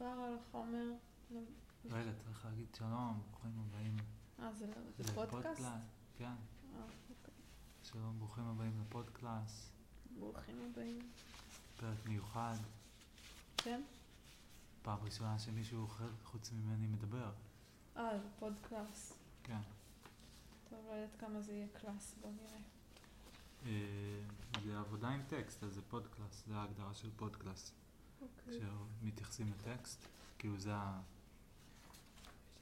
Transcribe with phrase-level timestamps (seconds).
[0.00, 0.92] עבר על החומר.
[1.90, 3.96] רגע, צריך להגיד שלום, ברוכים הבאים
[4.40, 4.66] אה, זה
[4.98, 5.62] זה פודקאסט?
[6.18, 7.34] כן, אה, אוקיי.
[7.82, 9.72] שלום, ברוכים הבאים לפודקלאס.
[10.18, 10.98] ברוכים הבאים.
[11.76, 12.56] פרק מיוחד,
[13.56, 13.82] כן?
[14.82, 17.30] פעם ראשונה שמישהו אחר חוץ ממני מדבר.
[17.96, 19.12] אה, זה פודקלאס.
[19.42, 19.60] כן.
[20.70, 22.60] טוב, לא יודעת כמה זה יהיה class, בוא נראה.
[23.66, 27.72] אה, זה עבודה עם טקסט, אז זה פודקלאס, זה ההגדרה של פודקלאס.
[28.22, 28.60] אוקיי.
[29.00, 30.06] כשמתייחסים לטקסט,
[30.38, 31.00] כאילו זה ה...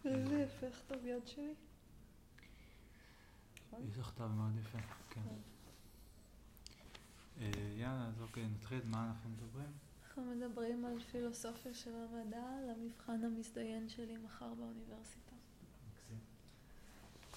[0.03, 1.55] זה יפה, איך טוב יד שלי?
[3.67, 3.89] נכון?
[3.91, 4.79] יש לך כתב מאוד יפה,
[5.11, 5.21] כן.
[5.21, 5.35] כן.
[7.41, 9.73] אה, יאללה, אז אוקיי, נתחיל, מה אנחנו מדברים?
[10.07, 15.27] אנחנו מדברים על פילוסופיה של המדע, למבחן המזדיין שלי מחר באוניברסיטה.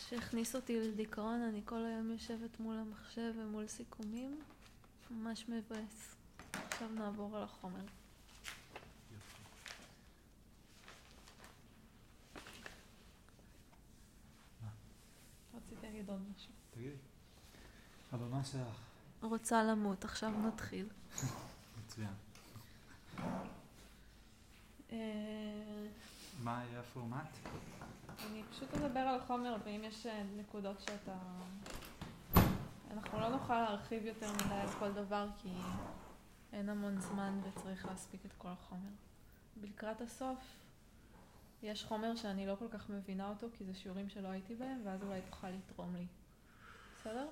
[0.09, 4.39] שהכניס אותי לדיכאון, אני כל היום יושבת מול המחשב ומול סיכומים,
[5.11, 6.15] ממש מבאס.
[6.53, 7.79] עכשיו נעבור על החומר.
[9.11, 9.43] יופי.
[15.53, 16.51] רציתי להגיד עוד משהו.
[16.71, 16.95] תגידי.
[18.11, 18.79] הבמה שלך.
[19.21, 20.87] רוצה למות, עכשיו נתחיל.
[21.79, 22.13] מצוין.
[24.91, 25.87] אה,
[26.43, 27.27] מה יהיה הפורמט?
[28.31, 31.17] אני פשוט אדבר על החומר, ואם יש אה, נקודות שאתה...
[32.91, 35.49] אנחנו לא נוכל להרחיב יותר מדי על כל דבר, כי
[36.53, 38.89] אין המון זמן וצריך להספיק את כל החומר.
[39.61, 40.37] לקראת הסוף,
[41.63, 45.03] יש חומר שאני לא כל כך מבינה אותו, כי זה שיעורים שלא הייתי בהם, ואז
[45.03, 46.05] אולי תוכל לתרום לי.
[46.95, 47.27] בסדר?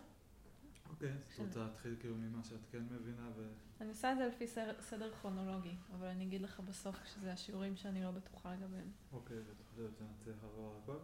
[0.90, 3.48] אוקיי, אז את של- רוצה להתחיל כאילו ממה שאת כן מבינה ו...
[3.82, 7.76] אני עושה את זה לפי סדר, סדר כרונולוגי, אבל אני אגיד לך בסוף כשזה השיעורים
[7.76, 8.92] שאני לא בטוחה לגביהם.
[9.12, 10.98] אוקיי, ואת חושבת שנצליח לעבור על הכל?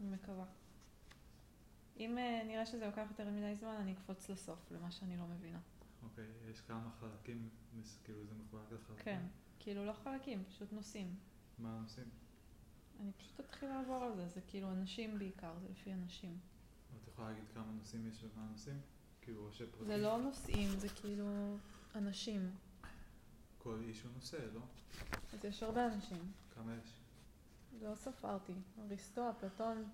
[0.00, 0.44] אני מקווה.
[1.96, 5.58] אם אה, נראה שזה לוקח יותר מדי זמן, אני אקפוץ לסוף, למה שאני לא מבינה.
[6.02, 7.48] אוקיי, יש כמה חלקים,
[8.04, 9.04] כאילו זה מחולק לחלקים?
[9.04, 9.20] כן,
[9.58, 11.14] כאילו לא חלקים, פשוט נושאים.
[11.58, 12.08] מה הנושאים?
[13.00, 16.38] אני פשוט אתחיל לעבור על זה, זה כאילו אנשים בעיקר, זה לפי אנשים.
[17.02, 18.80] את יכולה להגיד כמה נושאים יש ומה הנושאים?
[19.22, 19.86] כאילו ראשי פרקים?
[19.86, 21.56] זה לא נושאים, זה כאילו
[21.94, 22.50] אנשים.
[23.58, 24.60] כל איש הוא נושא, לא?
[25.32, 26.32] אז יש הרבה אנשים.
[26.54, 27.00] כמה יש?
[27.82, 28.52] לא ספרתי.
[28.78, 29.84] אריסטו, אפלטון,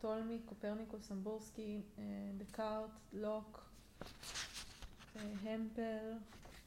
[0.00, 2.02] טולמי, קופרניקוס, סמבורסקי, אה,
[2.38, 3.70] דקארט, לוק,
[5.16, 6.12] אה, המפל.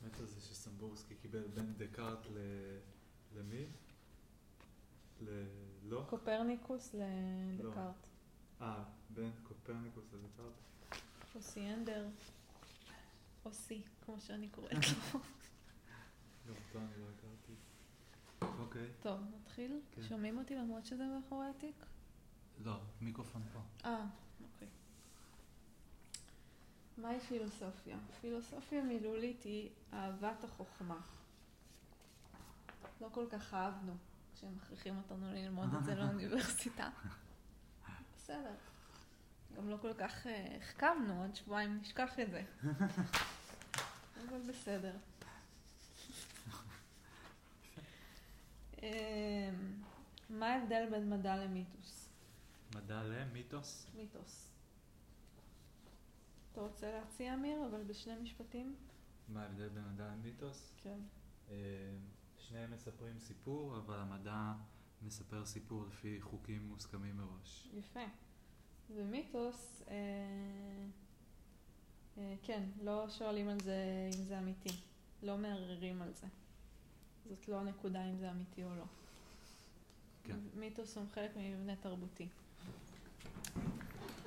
[0.02, 2.38] האמת על זה שסמבורסקי קיבל בין דקארט ל...
[3.36, 3.66] למי?
[5.22, 6.06] ללא?
[6.10, 8.08] קופרניקוס לדקארט.
[8.62, 10.54] אה, בין קופרניקוס לדקארט?
[11.36, 12.08] אוסיאנדר.
[13.46, 14.80] אוסי, כמו שאני קוראת לו.
[16.48, 17.54] גם אותו אני לא הכרתי.
[18.60, 18.88] אוקיי.
[19.02, 19.82] טוב, נתחיל?
[19.92, 20.04] כן.
[20.04, 21.86] שומעים אותי למרות שזה מאחורי התיק?
[22.66, 23.60] לא, מיקרופון פה.
[23.90, 24.06] אה,
[24.44, 24.68] אוקיי.
[26.98, 27.98] מהי פילוסופיה?
[28.22, 31.02] פילוסופיה מילולית היא אהבת החוכמה.
[33.02, 33.94] לא כל כך אהבנו
[34.36, 36.90] כשהם מכריחים אותנו ללמוד את זה לאוניברסיטה.
[38.18, 38.56] בסדר.
[39.58, 42.44] גם לא כל כך אה, החכמנו, עוד שבועיים נשכח את זה.
[44.30, 44.96] אבל בסדר.
[48.82, 48.88] אמ,
[50.30, 52.10] מה ההבדל בין מדע למיתוס?
[52.76, 53.88] מדע למיתוס?
[53.96, 54.50] מיתוס.
[56.52, 58.76] אתה רוצה להציע, אמיר, אבל בשני משפטים?
[59.30, 60.74] מה ההבדל בין מדע למיתוס?
[60.84, 61.00] כן.
[62.54, 64.54] שניהם מספרים סיפור, אבל המדע
[65.02, 67.70] מספר סיפור לפי חוקים מוסכמים מראש.
[67.74, 68.06] יפה.
[68.96, 69.94] ומיתוס, אה,
[72.18, 74.70] אה, כן, לא שואלים על זה אם זה אמיתי.
[75.24, 76.28] לא מערערים על זה.
[77.30, 78.86] זאת לא הנקודה אם זה אמיתי או לא.
[80.24, 80.40] כן.
[80.56, 82.28] מיתוס הוא חלק ממבנה תרבותי.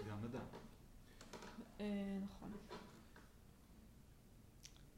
[0.09, 0.41] גם מדע.
[1.81, 2.53] אה, נכון.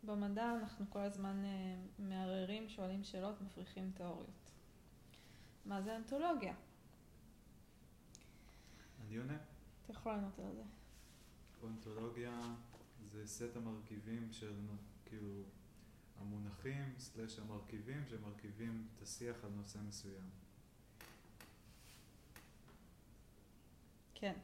[0.09, 4.51] במדע אנחנו כל הזמן אה, מערערים, שואלים שאלות, מפריחים תיאוריות.
[5.65, 6.55] מה זה אנתולוגיה?
[9.07, 9.37] אני עונה.
[9.85, 10.63] אתה יכול לענות על זה.
[11.63, 12.41] אונתולוגיה
[13.05, 14.55] זה סט המרכיבים של
[15.05, 15.43] כאילו
[16.21, 20.31] המונחים סלש המרכיבים שמרכיבים את השיח על נושא מסוים.
[24.15, 24.35] כן.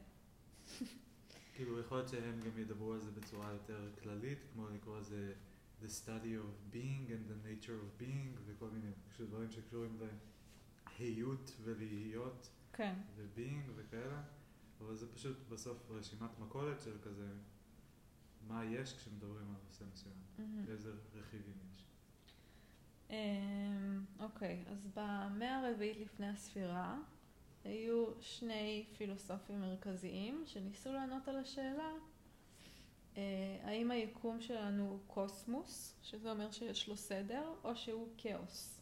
[1.55, 5.33] כאילו יכול להיות שהם גם ידברו על זה בצורה יותר כללית, כמו לקרוא לזה
[5.81, 9.97] the study of being and the nature of being וכל מיני דברים שקשורים
[10.99, 12.93] להיות ולהיות כן.
[13.15, 14.21] ו-being וכאלה,
[14.81, 17.27] אבל זה פשוט בסוף רשימת מכולת של כזה
[18.47, 20.65] מה יש כשמדברים על נושא מסוים, מהמם.
[20.69, 21.85] איזה רכיבים יש.
[23.09, 26.99] אמ, אוקיי, אז במאה הרביעית לפני הספירה
[27.63, 31.91] היו שני פילוסופים מרכזיים שניסו לענות על השאלה
[33.63, 38.81] האם היקום שלנו הוא קוסמוס, שזה אומר שיש לו סדר, או שהוא כאוס.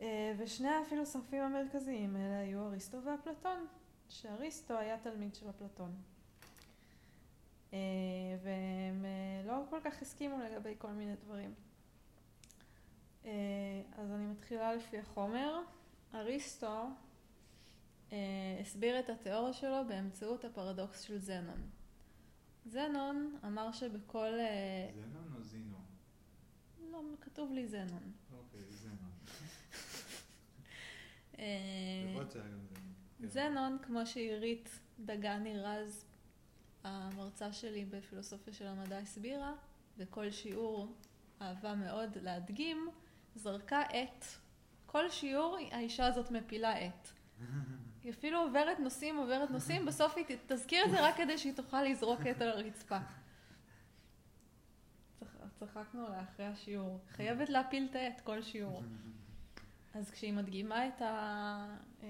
[0.00, 3.66] אה, ושני הפילוסופים המרכזיים האלה היו אריסטו ואפלטון,
[4.08, 5.94] שאריסטו היה תלמיד של אפלטון.
[7.72, 7.78] אה,
[8.42, 11.54] והם אה, לא כל כך הסכימו לגבי כל מיני דברים.
[13.24, 13.30] אה,
[13.98, 15.60] אז אני מתחילה לפי החומר.
[16.14, 16.84] אריסטו
[18.60, 21.77] הסביר את התיאוריה שלו באמצעות הפרדוקס של זנון.
[22.68, 24.32] זנון אמר שבכל...
[24.94, 25.78] זנון או זינו?
[26.90, 28.12] לא, כתוב לי זנון.
[28.32, 29.10] אוקיי, זנון.
[33.20, 33.26] כן.
[33.26, 36.04] זנון, כמו שעירית דגני רז
[36.84, 39.54] המרצה שלי בפילוסופיה של המדע הסבירה,
[39.98, 40.96] וכל שיעור
[41.42, 42.88] אהבה מאוד להדגים,
[43.34, 44.24] זרקה עט.
[44.86, 47.08] כל שיעור האישה הזאת מפילה עט.
[48.04, 51.82] היא אפילו עוברת נושאים, עוברת נושאים, בסוף היא תזכיר את זה רק כדי שהיא תוכל
[51.82, 52.98] לזרוק עט על הרצפה.
[55.58, 57.00] צחקנו עליה אחרי השיעור.
[57.08, 58.82] חייבת להפיל את העט כל שיעור.
[59.94, 61.76] אז כשהיא מדגימה את ה...
[62.02, 62.08] אה,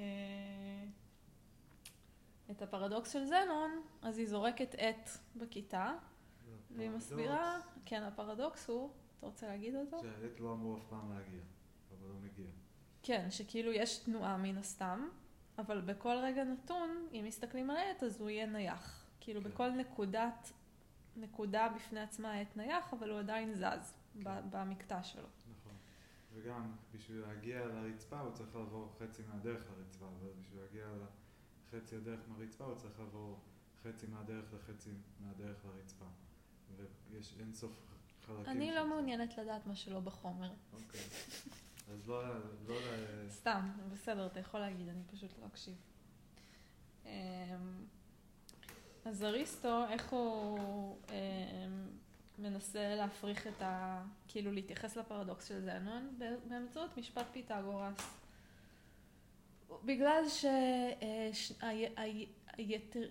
[2.51, 5.95] את הפרדוקס של זנון, אז היא זורקת עט בכיתה,
[6.71, 10.01] והיא מסבירה, כן, הפרדוקס הוא, אתה רוצה להגיד אותו?
[10.01, 11.41] שהעט לא אמור אף פעם להגיע,
[11.91, 12.47] אבל לא מגיע.
[13.03, 15.09] כן, שכאילו יש תנועה מן הסתם,
[15.59, 19.05] אבל בכל רגע נתון, אם מסתכלים על העט, אז הוא יהיה נייח.
[19.21, 19.51] כאילו כן.
[19.51, 20.53] בכל נקודת,
[21.17, 24.21] נקודה בפני עצמה העט נייח, אבל הוא עדיין זז כן.
[24.51, 25.29] במקטע שלו.
[25.51, 25.73] נכון.
[26.35, 30.87] וגם בשביל להגיע לרצפה הוא צריך לעבור חצי מהדרך לרצפה, אבל בשביל להגיע
[31.71, 33.39] חצי הדרך מהרצפה, הוא צריך לעבור
[33.83, 34.91] חצי מהדרך לחצי
[35.21, 36.07] מהדרך לרצפה.
[37.11, 37.73] ויש אין סוף
[38.27, 38.47] חלקים.
[38.47, 40.53] אני לא מעוניינת לדעת מה שלא בחומר.
[40.73, 41.01] אוקיי.
[41.91, 42.23] אז לא...
[42.67, 42.75] לא
[43.29, 45.75] סתם, בסדר, אתה יכול להגיד, אני פשוט לא אקשיב.
[47.07, 47.11] אמ,
[49.05, 51.89] אז אריסטו, איך הוא אמ,
[52.39, 54.03] מנסה להפריך את ה...
[54.29, 56.19] כאילו להתייחס לפרדוקס של זנון?
[56.49, 58.19] באמצעות משפט פיתגורס.
[59.85, 60.23] בגלל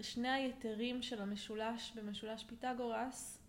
[0.01, 3.39] ששני היתרים של המשולש במשולש פיתגורס,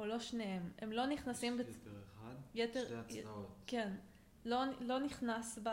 [0.00, 1.60] או לא שניהם, הם לא נכנסים...
[1.60, 2.34] יתר אחד?
[2.54, 2.84] יתר...
[2.84, 3.48] שתי הצלעות.
[3.66, 3.96] כן.
[4.44, 5.68] לא, לא נכנס ב...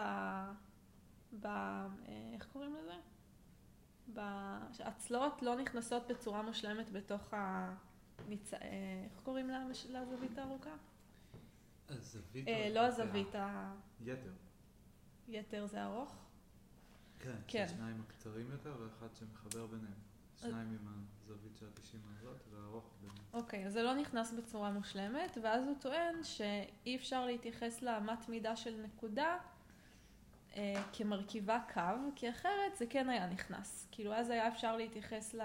[1.39, 1.45] ב...
[1.45, 1.87] אה,
[2.33, 2.95] איך קוראים לזה?
[4.13, 4.19] ב...
[4.79, 7.73] הצלעות לא נכנסות בצורה מושלמת בתוך ה...
[8.27, 8.53] ניצ...
[8.53, 8.59] אה,
[9.03, 10.75] איך קוראים לה, לזווית הארוכה?
[11.89, 12.69] הזווית הארוכה.
[12.69, 13.73] לא הזווית ה...
[14.01, 14.33] יתר.
[15.27, 16.15] יתר זה ארוך?
[17.19, 17.67] כן, כן.
[17.67, 19.99] שניים הקצרים יותר ואחד שמחבר ביניהם.
[20.35, 23.17] שניים עם הזווית של ה-90 מעלות והארוך ביניהם.
[23.33, 28.55] אוקיי, אז זה לא נכנס בצורה מושלמת, ואז הוא טוען שאי אפשר להתייחס לאמת מידה
[28.55, 29.37] של נקודה
[30.55, 31.81] אה, כמרכיבה קו,
[32.15, 33.87] כי אחרת זה כן היה נכנס.
[33.91, 35.35] כאילו אז היה אפשר להתייחס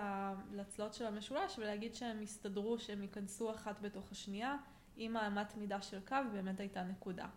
[0.52, 4.56] לצלות של המשולש ולהגיד שהם הסתדרו, שהם ייכנסו אחת בתוך השנייה,
[4.98, 7.28] אם האמת מידה של קו באמת הייתה נקודה.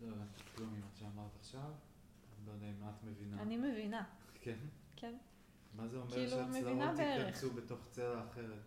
[0.00, 3.42] לא הבנתי כלום ממה שאמרת עכשיו, אני לא יודע אם את מבינה.
[3.42, 4.04] אני מבינה.
[4.40, 4.58] כן?
[4.96, 5.14] כן.
[5.76, 8.58] מה זה אומר כאילו, שהצלעות ייכנסו בתוך צלע אחרת?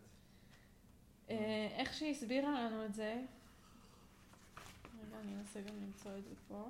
[1.29, 3.21] אה, איך שהיא הסבירה לנו את זה,
[5.01, 6.69] רגע, אני אנסה גם למצוא את זה פה.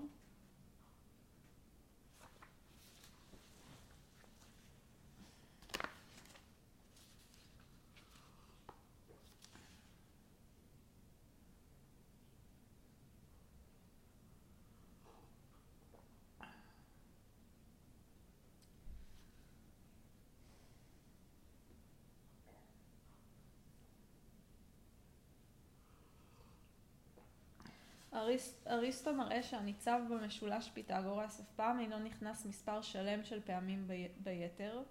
[28.19, 34.07] אריסט, אריסטו מראה שהניצב במשולש פיתגורס אף פעם אינו נכנס מספר שלם של פעמים בי,
[34.17, 34.83] ביתר,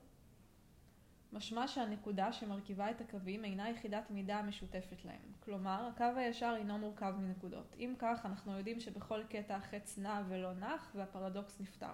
[1.32, 5.32] משמע שהנקודה שמרכיבה את הקווים אינה יחידת מידה המשותפת להם.
[5.40, 7.75] כלומר, הקו הישר אינו מורכב מנקודות.
[7.78, 11.92] אם כך, אנחנו יודעים שבכל קטע החץ נע ולא נח, והפרדוקס נפתר.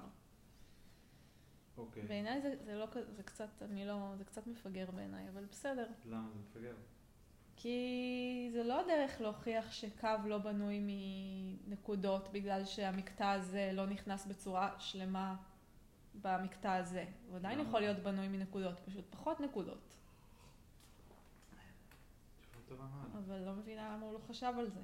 [1.76, 2.02] אוקיי.
[2.02, 2.06] Okay.
[2.06, 2.86] בעיניי זה, זה לא,
[3.16, 5.86] זה קצת, אני לא, זה קצת מפגר בעיניי, אבל בסדר.
[6.04, 6.74] למה זה מפגר?
[7.56, 10.80] כי זה לא דרך להוכיח שקו לא בנוי
[11.66, 15.36] מנקודות בגלל שהמקטע הזה לא נכנס בצורה שלמה
[16.22, 17.04] במקטע הזה.
[17.28, 19.94] הוא עדיין יכול להיות בנוי מנקודות, פשוט פחות נקודות.
[23.18, 24.80] אבל לא מבינה למה הוא לא חשב על זה.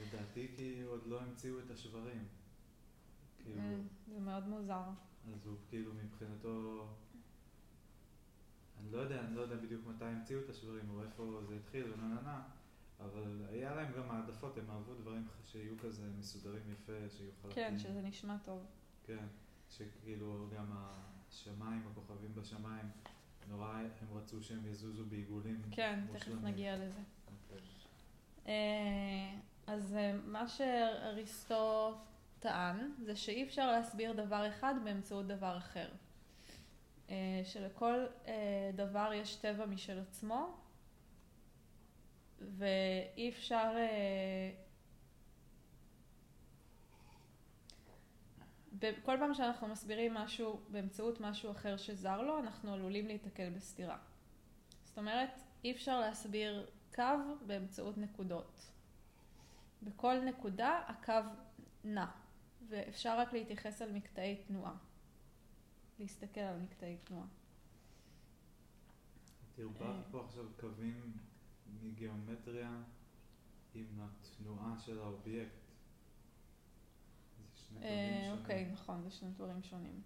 [0.00, 2.24] לדעתי כי עוד לא המציאו את השברים.
[3.44, 3.74] כאילו- אה,
[4.14, 4.82] זה מאוד מוזר.
[5.34, 6.86] אז הוא כאילו מבחינתו
[8.80, 11.92] אני לא יודע, אני לא יודע בדיוק מתי המציאו את השברים או איפה זה התחיל
[11.92, 12.42] ונה נה נה,
[13.00, 17.54] אבל היה להם גם העדפות, הם אהבו דברים שיהיו כזה מסודרים יפה, שיהיו חלקים.
[17.54, 18.66] כן, שזה נשמע טוב.
[19.04, 19.26] כן,
[19.70, 22.86] שכאילו גם השמיים, הכוכבים בשמיים,
[23.48, 25.62] נורא הם רצו שהם יזוזו בעיגולים.
[25.70, 26.98] כן, תכף נגיע לזה.
[26.98, 27.52] Okay.
[27.52, 27.64] אוקיי.
[28.46, 31.94] אה, אז אה, מה שאריסטו
[32.40, 35.88] טען זה שאי אפשר להסביר דבר אחד באמצעות דבר אחר.
[37.10, 40.56] אה, שלכל אה, דבר יש טבע משל עצמו,
[42.40, 43.72] ואי אפשר...
[43.76, 44.50] אה,
[49.02, 53.98] כל פעם שאנחנו מסבירים משהו באמצעות משהו אחר שזר לו, אנחנו עלולים להיתקל בסתירה.
[54.84, 57.02] זאת אומרת, אי אפשר להסביר קו
[57.46, 58.66] באמצעות נקודות.
[59.82, 61.12] בכל נקודה הקו
[61.84, 62.06] נע,
[62.68, 64.74] ואפשר רק להתייחס על מקטעי תנועה.
[65.98, 67.26] להסתכל על מקטעי תנועה.
[69.56, 70.02] תרבחת אה.
[70.10, 71.12] פה עכשיו קווים
[71.82, 72.82] מגיאומטריה
[73.74, 75.52] עם התנועה של האובייקט.
[77.82, 78.34] אה.
[78.38, 80.02] אוקיי, נכון, זה שני דברים שונים.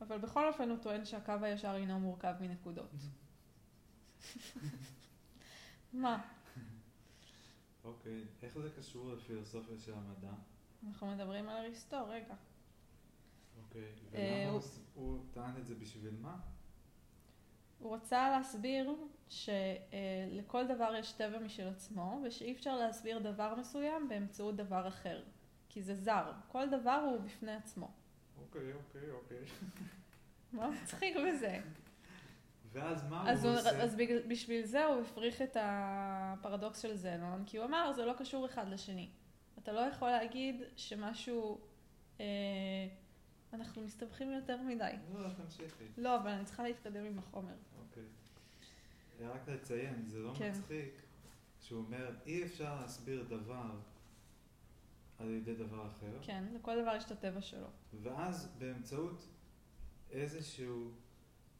[0.00, 2.90] אבל בכל אופן הוא טוען שהקו הישר אינו מורכב מנקודות.
[5.92, 6.22] מה?
[7.84, 10.32] אוקיי, איך זה קשור לפילוסופיה של המדע?
[10.86, 12.34] אנחנו מדברים על אריסטו, רגע.
[13.68, 13.82] אוקיי,
[14.14, 14.58] אה, ולמה
[14.94, 16.36] הוא- טען את זה בשביל מה?
[17.78, 18.94] הוא רצה להסביר
[19.28, 25.22] שלכל דבר יש טבע משל עצמו, ושאי אפשר להסביר דבר מסוים באמצעות דבר אחר.
[25.68, 26.32] כי זה זר.
[26.48, 27.90] כל דבר הוא בפני עצמו.
[28.40, 29.38] אוקיי, אוקיי, אוקיי.
[30.52, 31.60] מה מצחיק בזה?
[32.72, 33.82] ואז מה אז, הוא הוא, עושה?
[33.82, 38.12] אז בגלל- בשביל זה הוא הפריך את הפרדוקס של זנון, כי הוא אמר, זה לא
[38.18, 39.08] קשור אחד לשני.
[39.58, 41.60] אתה לא יכול להגיד שמשהו...
[42.20, 42.24] אה,
[43.52, 44.92] אנחנו מסתבכים יותר מדי.
[45.14, 45.84] לא, תמשיכי.
[45.96, 47.54] לא, אבל אני צריכה להתקדם עם החומר.
[47.78, 48.04] אוקיי.
[49.20, 50.50] רק לציין, זה לא כן.
[50.50, 51.02] מצחיק
[51.60, 53.70] שהוא אומר, אי אפשר להסביר דבר
[55.18, 57.66] על ידי דבר אחר, כן, לכל דבר יש את הטבע שלו.
[58.02, 59.28] ואז באמצעות
[60.10, 60.90] איזשהו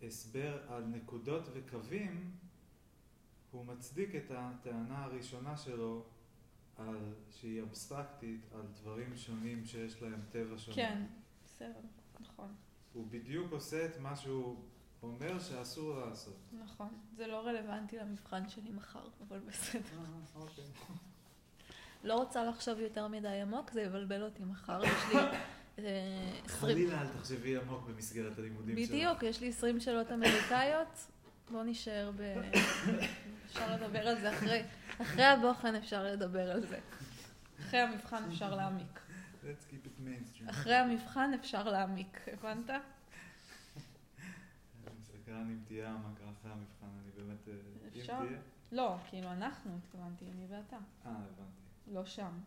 [0.03, 2.31] הסבר על נקודות וקווים,
[3.51, 6.05] הוא מצדיק את הטענה הראשונה שלו
[6.77, 10.77] על שהיא אבסטרקטית, על דברים שונים שיש להם טבע שונה.
[10.77, 11.03] כן,
[11.63, 11.81] בסדר,
[12.21, 12.55] נכון,
[12.93, 14.57] הוא בדיוק עושה את מה שהוא
[15.03, 16.37] אומר שאסור לעשות.
[16.65, 16.89] נכון.
[17.17, 19.81] זה לא רלוונטי למבחן שלי מחר, אבל בסדר.
[19.99, 20.65] אה, אוקיי.
[22.05, 24.85] לא רוצה לחשוב יותר מדי עמוק, זה יבלבל אותי מחר.
[24.85, 25.21] יש לי
[25.79, 26.33] אה.
[26.47, 28.89] חלילה אל תחשבי עמוק במסגרת הלימודים שלך.
[28.89, 31.07] בדיוק, יש לי 20 שאלות אמריקאיות.
[31.51, 32.21] בוא נשאר ב...
[33.47, 34.63] אפשר לדבר על זה אחרי.
[35.03, 36.79] אחרי הבוחן אפשר לדבר על זה.
[37.61, 39.02] אחרי המבחן אפשר להעמיק.
[39.43, 40.51] Let's keep it mainstream.
[40.51, 42.71] אחרי המבחן אפשר להעמיק, הבנת?
[42.71, 42.79] אני
[45.03, 47.49] סקרן אם תהיה העמקה אחרי המבחן, אני באמת...
[47.49, 47.55] אה,
[48.01, 48.21] אפשר.
[48.73, 50.77] לא, כאילו אנחנו התכוונתי, אני ואתה.
[50.77, 51.61] אה, הבנתי.
[51.87, 52.41] לא שם.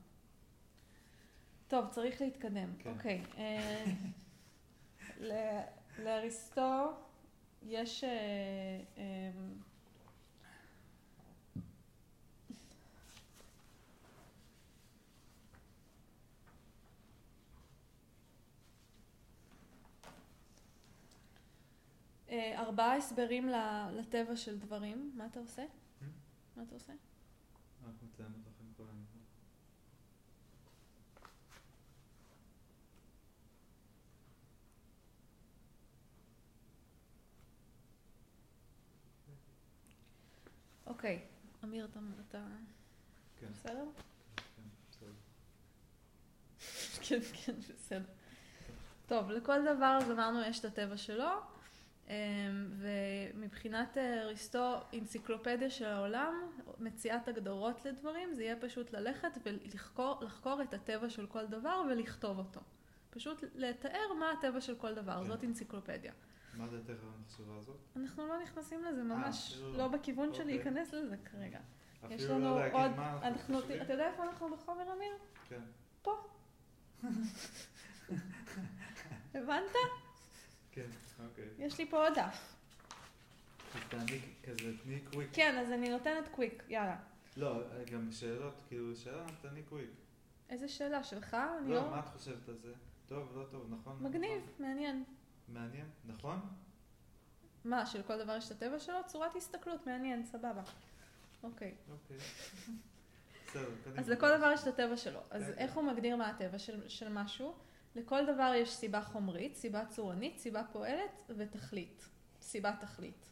[1.67, 2.69] טוב, צריך להתקדם.
[2.79, 2.89] כן.
[2.89, 3.23] אוקיי.
[3.37, 3.85] אה,
[5.99, 6.91] לאריסטו
[7.63, 8.03] יש...
[22.31, 23.49] ארבעה הסברים
[23.91, 25.11] לטבע של דברים.
[25.15, 25.65] מה אתה עושה?
[26.55, 26.93] מה אתה עושה?
[28.77, 28.83] כל.
[40.85, 41.21] אוקיי,
[41.63, 41.99] אמיר, אתה,
[43.39, 43.85] כן, בסדר?
[44.55, 45.11] כן, בסדר.
[47.07, 48.05] כן, כן, בסדר.
[49.05, 51.29] טוב, לכל דבר אז אמרנו יש את הטבע שלו,
[52.77, 56.33] ומבחינת אה, אריסטו, אנציקלופדיה של העולם,
[56.79, 62.37] מציאת הגדרות לדברים, זה יהיה פשוט ללכת ולחקור לחקור את הטבע של כל דבר ולכתוב
[62.37, 62.61] אותו.
[63.09, 65.27] פשוט לתאר מה הטבע של כל דבר, כן.
[65.27, 66.13] זאת אנציקלופדיה.
[66.57, 67.77] מה דעתך על המחשבה הזאת?
[67.95, 69.77] אנחנו לא נכנסים לזה, ממש אפילו לא.
[69.77, 70.45] לא בכיוון אוקיי.
[70.45, 71.59] להיכנס לזה כרגע.
[72.09, 73.59] יש אפילו לנו לא עוד, מה אנחנו?
[73.59, 75.13] אתה יודע איפה אנחנו בחומר אמיר?
[75.49, 75.61] כן.
[79.33, 79.75] הבנת?
[80.75, 80.89] כן,
[81.29, 81.45] אוקיי.
[81.57, 82.55] יש לי פה עוד דף.
[83.75, 85.29] אז תעני כזה, תני קוויק.
[85.33, 86.97] כן, אז אני נותנת קוויק, יאללה.
[87.37, 89.89] לא, גם שאלות, כאילו, שאלה, תעני קוויק.
[90.49, 91.33] איזה שאלה שלך?
[91.33, 91.89] אני לא, לא...
[91.89, 92.73] מה את חושבת על זה?
[93.07, 93.97] טוב, לא טוב, נכון?
[94.01, 94.65] מגניב, נכון?
[94.65, 95.03] מעניין.
[95.47, 96.39] מעניין, נכון?
[97.65, 98.97] מה, שלכל דבר יש את הטבע שלו?
[99.05, 100.61] צורת הסתכלות, מעניין, סבבה.
[101.43, 101.75] אוקיי.
[101.91, 102.17] אוקיי.
[103.47, 103.69] בסדר.
[103.97, 105.19] אז לכל דבר יש את הטבע שלו.
[105.29, 105.73] אז כן, איך.
[105.73, 107.55] הוא מגדיר מה הטבע של, של משהו?
[107.95, 112.09] לכל דבר יש סיבה חומרית, סיבה צורנית, סיבה פועלת ותכלית.
[112.41, 113.29] סיבה תכלית.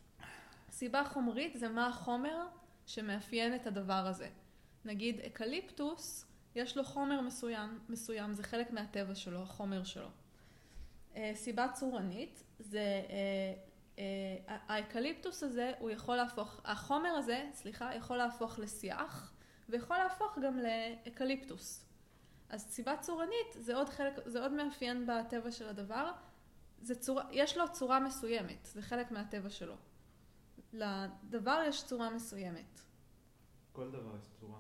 [0.72, 2.46] סיבה חומרית זה מה החומר
[2.86, 4.29] שמאפיין את הדבר הזה.
[4.86, 10.08] נגיד אקליפטוס, יש לו חומר מסוים, מסוים, זה חלק מהטבע שלו, החומר שלו.
[11.15, 12.79] אה, סיבה צורנית זה,
[13.10, 13.53] אה,
[14.00, 19.34] אה, האקליפטוס הזה, הוא יכול להפוך, החומר הזה, סליחה, יכול להפוך לשיח,
[19.70, 21.86] ויכול להפוך גם לאקליפטוס.
[22.53, 26.12] אז סיבה צורנית זה עוד, חלק, זה עוד מאפיין בטבע של הדבר,
[26.81, 29.75] זה צורה, יש לו צורה מסוימת, זה חלק מהטבע שלו.
[30.74, 32.81] לדבר יש צורה מסוימת.
[33.72, 34.60] כל דבר יש צורה.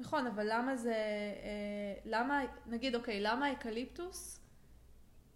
[0.00, 4.40] נכון, אבל למה זה, אה, למה, נגיד, אוקיי, למה האקליפטוס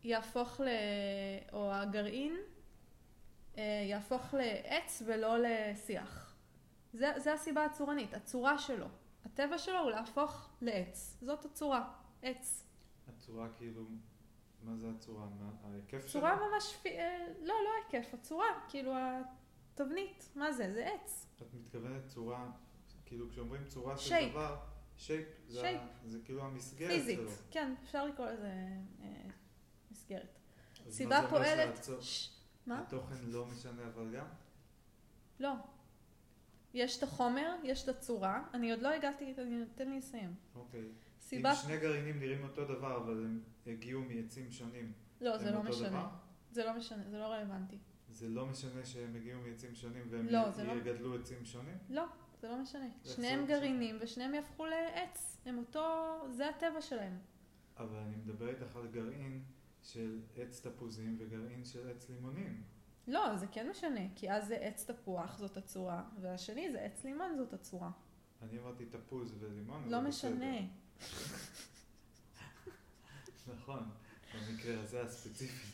[0.04, 0.68] יהפוך ל...
[1.52, 2.36] או הגרעין
[3.58, 6.36] אה, יהפוך לעץ ולא לשיח?
[6.92, 8.86] זה, זה הסיבה הצורנית, הצורה שלו.
[9.24, 11.16] הטבע שלו הוא להפוך לעץ.
[11.22, 12.64] זאת הצורה, עץ.
[13.08, 13.84] הצורה כאילו,
[14.62, 15.26] מה זה הצורה?
[15.40, 16.10] מה, ההיקף שלו?
[16.20, 18.92] צורה ממש, אה, לא, לא ההיקף, הצורה, כאילו
[19.72, 20.72] התבנית, מה זה?
[20.72, 21.26] זה עץ.
[21.42, 22.50] את מתכוונת צורה,
[23.06, 24.32] כאילו כשאומרים צורה של שייפ.
[24.32, 24.56] דבר,
[24.96, 25.80] שייפ, זה, שייפ.
[26.06, 27.30] זה כאילו המסגרת פיזית, שלו.
[27.50, 28.52] כן, אפשר לקרוא לזה
[29.00, 29.30] אה,
[29.90, 30.38] מסגרת.
[30.90, 32.30] סיבה פועלת, ש-
[32.66, 32.80] מה?
[32.80, 34.26] התוכן לא משנה אבל גם?
[35.40, 35.50] לא.
[36.74, 39.34] יש את החומר, יש את הצורה, אני עוד לא הגעתי,
[39.74, 40.34] תן לי לסיים.
[40.54, 40.88] אוקיי.
[41.20, 45.62] סיבה, אם שני גרעינים נראים אותו דבר, אבל הם הגיעו מעצים שונים, לא, זה לא
[45.62, 45.88] משנה.
[45.88, 46.08] דבר?
[46.50, 47.78] זה לא משנה, זה לא רלוונטי.
[48.10, 51.78] זה לא משנה שהם הגיעו מעצים שונים והם לא, לא- יגדלו עצים שונים?
[51.88, 52.04] לא,
[52.40, 52.88] זה לא משנה.
[53.04, 53.46] שניהם לא.
[53.46, 55.38] גרעינים ושניהם יהפכו לעץ.
[55.46, 57.18] הם אותו, זה הטבע שלהם.
[57.76, 59.42] אבל אני מדבר איתך על גרעין
[59.82, 62.62] של עץ תפוזים וגרעין של עץ לימונים.
[63.08, 67.36] לא, זה כן משנה, כי אז זה עץ תפוח, זאת הצורה, והשני זה עץ לימון,
[67.36, 67.90] זאת הצורה.
[68.42, 70.56] אני אמרתי תפוז ולימון, לא משנה.
[73.54, 73.90] נכון,
[74.34, 75.66] במקרה הזה הספציפי.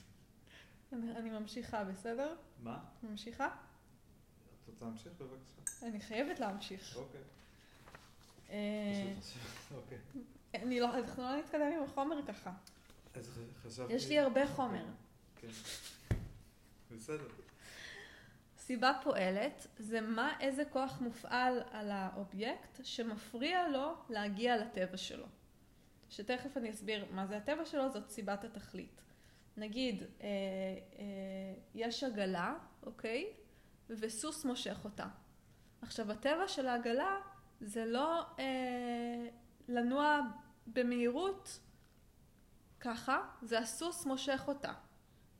[0.92, 2.37] אני, ממשיכה, בסדר?
[2.62, 2.84] מה?
[3.02, 3.46] ממשיכה?
[3.46, 5.87] את רוצה להמשיך בבקשה?
[5.87, 6.96] אני חייבת להמשיך.
[6.96, 7.20] אוקיי.
[8.50, 9.14] אה,
[9.75, 9.99] אוקיי.
[10.80, 12.52] לא, אנחנו לא נתקדם עם החומר ככה.
[13.88, 14.84] יש לי הרבה חומר.
[15.37, 15.49] כן.
[16.97, 17.28] בסדר.
[18.56, 25.26] סיבה פועלת זה מה, איזה כוח מופעל על האובייקט שמפריע לו להגיע לטבע שלו.
[26.09, 29.02] שתכף אני אסביר מה זה הטבע שלו, זאת סיבת התכלית.
[29.56, 33.32] נגיד, אה, אה, יש עגלה, אוקיי?
[33.91, 35.06] וסוס מושך אותה.
[35.82, 37.17] עכשיו, הטבע של העגלה
[37.60, 39.28] זה לא אה,
[39.69, 40.21] לנוע
[40.67, 41.60] במהירות
[42.80, 44.73] ככה, זה הסוס מושך אותה.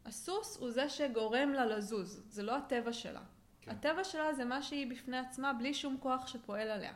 [0.05, 3.23] הסוס הוא זה שגורם לה לזוז, זה לא הטבע שלה.
[3.61, 3.71] כן.
[3.71, 6.95] הטבע שלה זה מה שהיא בפני עצמה, בלי שום כוח שפועל עליה,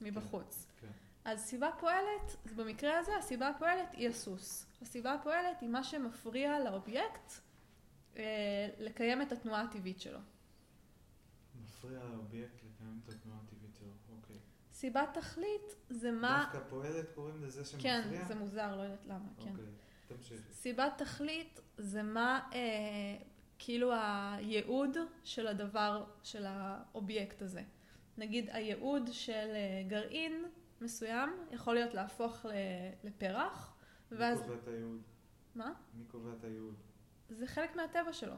[0.00, 0.66] מבחוץ.
[0.80, 0.86] כן.
[1.24, 4.66] אז סיבה פועלת, אז במקרה הזה הסיבה הפועלת היא הסוס.
[4.82, 7.32] הסיבה הפועלת היא מה שמפריע לאובייקט
[8.16, 8.22] אה,
[8.78, 10.18] לקיים את התנועה הטבעית שלו.
[11.62, 14.16] מפריע לאובייקט לקיים את התנועה הטבעית שלו.
[14.16, 14.36] אוקיי.
[14.72, 16.48] סיבת תכלית זה מה...
[16.52, 18.02] דווקא פועלת קוראים לזה שמפריע?
[18.02, 19.54] כן, זה מוזר, לא יודעת למה, כן.
[20.16, 20.52] תמשיכי.
[20.52, 22.58] סיבת תכלית זה מה, אה,
[23.58, 27.62] כאילו הייעוד של הדבר, של האובייקט הזה.
[28.18, 30.44] נגיד הייעוד של אה, גרעין
[30.80, 32.46] מסוים יכול להיות להפוך
[33.04, 33.76] לפרח,
[34.10, 34.40] ואז...
[34.40, 35.02] מי קובע את הייעוד?
[35.54, 35.72] מה?
[35.94, 36.74] מי קובע את הייעוד?
[37.28, 38.34] זה חלק מהטבע שלו.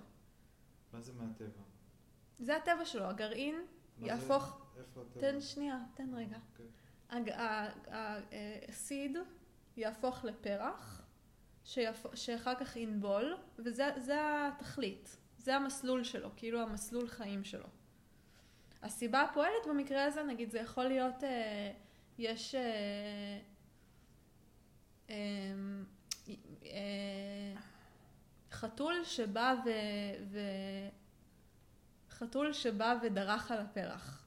[0.93, 1.62] מה זה מהטבע?
[2.39, 3.55] זה הטבע שלו, הגרעין
[3.99, 4.45] יהפוך...
[4.75, 5.21] זה, איפה הטבע?
[5.21, 6.39] תן שנייה, תן רגע.
[6.53, 6.67] אוקיי.
[7.11, 9.17] הג- ה- ה- אה, הסיד
[9.77, 11.06] יהפוך לפרח,
[11.66, 15.16] שיהפ- שאחר כך ינבול, וזה זה התכלית.
[15.38, 17.66] זה המסלול שלו, כאילו המסלול חיים שלו.
[18.83, 21.72] הסיבה הפועלת במקרה הזה, נגיד, זה יכול להיות, אה,
[22.18, 22.61] יש אה,
[25.11, 25.14] אה,
[26.64, 27.61] אה,
[28.50, 29.70] חתול שבא ו...
[30.31, 30.40] ו...
[32.11, 34.26] חתול שבא ודרך על הפרח,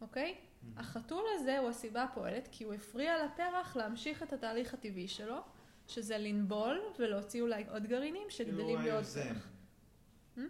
[0.00, 0.34] אוקיי?
[0.62, 0.78] מהמם.
[0.78, 5.40] החתול הזה הוא הסיבה הפועלת כי הוא הפריע לפרח להמשיך את התהליך הטבעי שלו,
[5.90, 9.20] שזה לנבול ולהוציא אולי עוד גרעינים כאילו שגדלים היוזם.
[9.20, 9.48] פרח.
[10.36, 10.40] Hmm?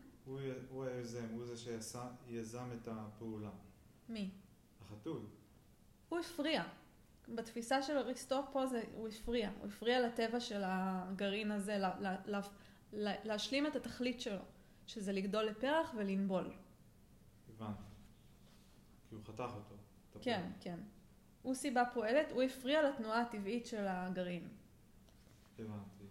[0.71, 3.51] הוא היוזם, הוא זה שיזם את הפעולה.
[4.09, 4.31] מי?
[4.81, 5.21] החתול.
[6.09, 6.65] הוא הפריע.
[7.29, 9.51] בתפיסה של אריסטו פה זה, הוא הפריע.
[9.59, 12.41] הוא הפריע לטבע של הגרעין הזה לה, לה, לה,
[12.93, 14.43] לה, להשלים את התכלית שלו,
[14.87, 16.53] שזה לגדול לפרח ולנבול.
[17.49, 17.83] הבנתי.
[19.09, 19.75] כי הוא חתך אותו.
[20.21, 20.79] כן, כן.
[21.43, 24.49] הוא סיבה פועלת, הוא הפריע לתנועה הטבעית של הגרעין.
[25.61, 26.05] הבנתי.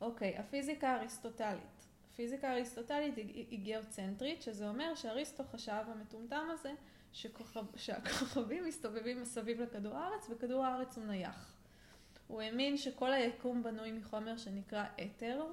[0.00, 1.86] אוקיי, הפיזיקה האריסטוטלית.
[2.12, 6.72] הפיזיקה האריסטוטלית היא, היא גיאוצנטרית, שזה אומר שאריסטו חשב המטומטם הזה
[7.12, 11.56] שכוכב, שהכוכבים מסתובבים מסביב לכדור הארץ וכדור הארץ הוא נייח.
[12.26, 15.44] הוא האמין שכל היקום בנוי מחומר שנקרא אתר,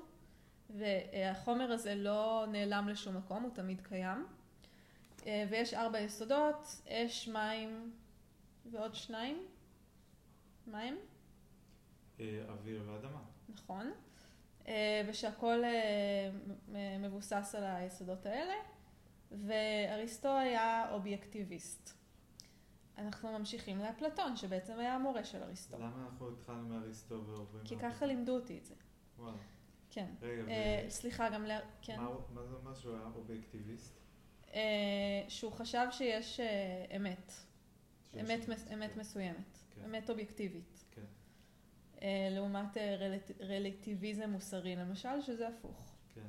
[0.70, 4.26] והחומר הזה לא נעלם לשום מקום, הוא תמיד קיים.
[5.28, 7.92] אה, ויש ארבע יסודות, אש, מים
[8.72, 9.46] ועוד שניים.
[10.74, 10.98] אה,
[12.50, 13.22] אוויר ואדמה.
[13.50, 13.92] נכון.
[14.68, 16.30] אה, ושהכול אה,
[17.00, 18.54] מבוסס על היסודות האלה,
[19.32, 21.94] ואריסטו היה אובייקטיביסט.
[22.98, 25.78] אנחנו ממשיכים לאפלטון, שבעצם היה המורה של אריסטו.
[25.80, 27.64] למה אנחנו התחלנו מאריסטו ועוברים...
[27.66, 27.76] כי?
[27.78, 28.76] ככה לימדו אותי את זה.
[29.18, 29.38] וואלה.
[29.90, 30.08] כן.
[30.22, 31.52] רגע, ו- אה, סליחה, גם ל...
[31.82, 32.00] כן.
[32.34, 34.00] מה זה אומר שהוא היה אובייקטיביסט?
[34.54, 34.60] אה,
[35.28, 37.34] שהוא חשב שיש אה, אמת.
[38.20, 39.58] אמת, מס- אמת כן, מסוימת.
[39.76, 39.82] כן.
[39.86, 40.84] אמת אובייקטיבית.
[42.02, 45.92] אה, לעומת אה, רלט- רלטיביזם מוסרי, למשל, שזה הפוך.
[46.16, 46.22] כן.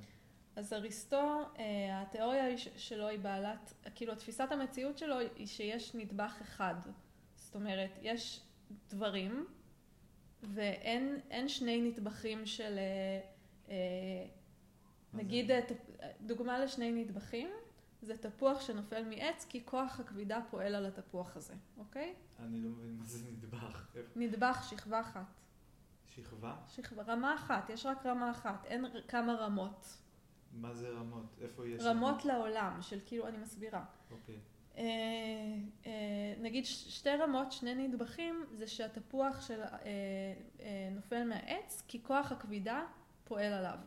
[0.56, 6.74] אז אריסטו, אה, התיאוריה שלו היא בעלת, כאילו תפיסת המציאות שלו היא שיש נדבך אחד.
[7.36, 8.40] זאת אומרת, יש
[8.90, 9.46] דברים
[10.42, 12.78] ואין אין שני נדבכים של,
[15.14, 15.50] נגיד,
[16.20, 17.48] דוגמה לשני נדבכים,
[18.02, 22.14] זה תפוח שנופל מעץ כי כוח הכבידה פועל על התפוח הזה, אוקיי?
[22.38, 23.96] אני לא מבין מה זה נדבך.
[24.16, 25.40] נדבך, שכבה אחת.
[26.22, 26.56] שכבה?
[26.68, 29.98] שכבה, רמה אחת, יש רק רמה אחת, אין כמה רמות.
[30.52, 31.24] מה זה רמות?
[31.40, 31.82] איפה יש...
[31.84, 33.84] רמות לעולם, של כאילו, אני מסבירה.
[34.10, 34.38] אוקיי.
[34.76, 34.82] אה,
[35.86, 35.92] אה,
[36.40, 39.68] נגיד שתי רמות, שני נדבכים, זה שהתפוח של, אה,
[40.60, 42.84] אה, נופל מהעץ, כי כוח הכבידה
[43.24, 43.78] פועל עליו.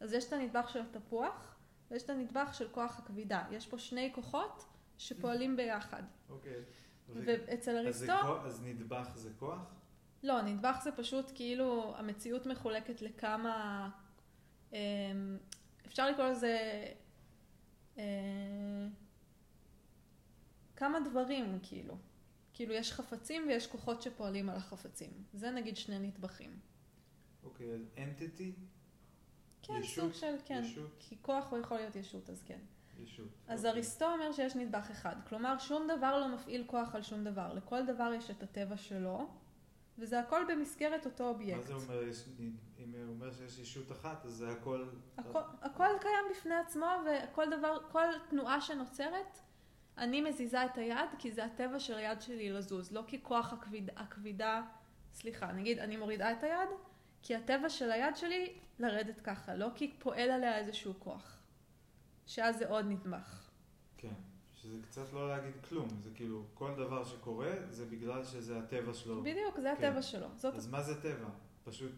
[0.00, 1.56] אז יש את הנדבך של התפוח,
[1.90, 3.44] ויש את הנדבך של כוח הכבידה.
[3.50, 4.64] יש פה שני כוחות
[4.98, 6.02] שפועלים ביחד.
[6.28, 6.56] אוקיי.
[7.08, 9.74] ו- ואצל אז אריסטו, כוח- אז נדבך זה כוח?
[10.22, 13.88] לא, נדבך זה פשוט כאילו, המציאות מחולקת לכמה,
[14.72, 14.78] אה,
[15.86, 16.84] אפשר לקרוא לזה,
[17.98, 18.86] אה,
[20.76, 21.96] כמה דברים כאילו.
[22.52, 25.10] כאילו יש חפצים ויש כוחות שפועלים על החפצים.
[25.32, 26.58] זה נגיד שני נדבכים.
[27.44, 28.52] אוקיי, אז entity?
[29.62, 30.04] כן, ישות?
[30.04, 30.62] סוג של, כן.
[30.64, 30.90] ישות?
[30.98, 32.58] כי כוח הוא יכול להיות ישות, אז כן.
[33.02, 33.28] ישות.
[33.48, 33.70] אז אוקיי.
[33.70, 35.16] אריסטו אומר שיש נדבך אחד.
[35.28, 37.52] כלומר, שום דבר לא מפעיל כוח על שום דבר.
[37.54, 39.28] לכל דבר יש את הטבע שלו,
[40.00, 41.56] וזה הכל במסגרת אותו אובייקט.
[41.58, 42.24] מה זה אומר, יש-
[42.78, 44.84] אם הוא אומר שיש ישות אחת, אז זה הכל...
[45.18, 49.38] הכל, הכל קיים בפני עצמו, וכל דבר, כל תנועה שנוצרת,
[49.98, 53.90] אני מזיזה את היד, כי זה הטבע של היד שלי לזוז, לא כי כוח הכביד,
[53.96, 54.62] הכבידה,
[55.14, 56.68] סליחה, נגיד אני מורידה את היד,
[57.22, 61.36] כי הטבע של היד שלי לרדת ככה, לא כי פועל עליה איזשהו כוח.
[62.26, 63.50] שאז זה עוד נתמך.
[63.98, 64.12] כן.
[64.70, 69.22] שזה קצת לא להגיד כלום, זה כאילו, כל דבר שקורה, זה בגלל שזה הטבע שלו.
[69.22, 69.86] בדיוק, זה כן.
[69.86, 70.26] הטבע שלו.
[70.36, 71.28] זאת אז מה זה טבע?
[71.64, 71.92] פשוט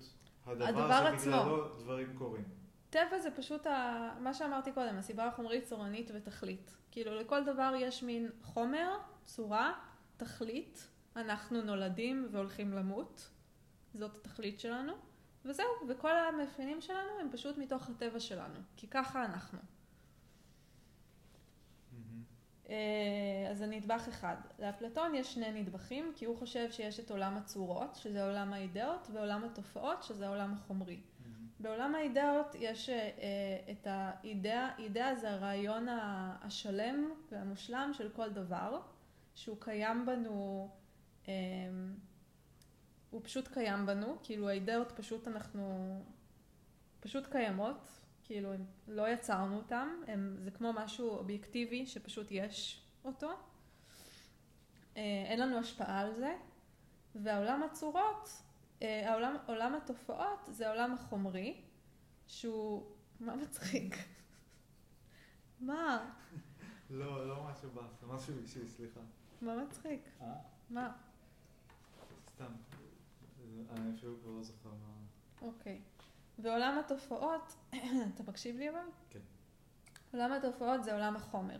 [0.47, 2.45] הדבר, הדבר שבגללו דברים קורים.
[2.91, 4.11] טבע זה פשוט ה...
[4.21, 6.77] מה שאמרתי קודם, הסיבה החומרית, צורנית ותכלית.
[6.91, 9.73] כאילו לכל דבר יש מין חומר, צורה,
[10.17, 10.89] תכלית.
[11.17, 13.31] אנחנו נולדים והולכים למות.
[13.95, 14.93] זאת התכלית שלנו.
[15.45, 18.59] וזהו, וכל המאפיינים שלנו הם פשוט מתוך הטבע שלנו.
[18.77, 19.59] כי ככה אנחנו.
[22.68, 22.77] אה,
[23.51, 24.37] אז זה נדבך אחד.
[24.59, 29.44] לאפלטון יש שני נדבכים, כי הוא חושב שיש את עולם הצורות, שזה עולם האידאות, ועולם
[29.44, 31.01] התופעות, שזה העולם החומרי.
[31.20, 31.46] מהמם.
[31.61, 33.03] בעולם האידאות יש אה,
[33.70, 35.87] את האידאה, אידאה זה הרעיון
[36.42, 38.81] השלם והמושלם של כל דבר,
[39.35, 40.70] שהוא קיים בנו,
[41.29, 41.35] אה,
[43.11, 45.96] הוא פשוט קיים בנו, כאילו האידאות פשוט אנחנו,
[47.01, 53.31] פשוט קיימות, כאילו הם, לא יצרנו אותם, הם, זה כמו משהו אובייקטיבי שפשוט יש אותו,
[54.97, 56.37] אה, אין לנו השפעה על זה,
[57.15, 58.43] והעולם הצורות
[58.83, 61.61] אה, העולם, עולם התופעות זה העולם החומרי,
[62.27, 62.87] שהוא...
[63.21, 63.97] מה מצחיק?
[65.61, 66.11] מה?
[66.91, 69.01] לא, לא משהו באסה, משהו אישי, סליחה.
[69.43, 70.01] מה מצחיק?
[70.21, 70.35] אה?
[70.71, 70.93] מה?
[72.35, 72.53] סתם.
[73.71, 74.95] אני אפילו כבר לא זוכר מה...
[75.43, 75.81] אוקיי.
[76.38, 77.57] ועולם התופעות,
[78.14, 78.87] אתה מקשיב לי אבל?
[79.11, 79.21] כן.
[80.12, 81.59] עולם התופעות זה עולם החומר.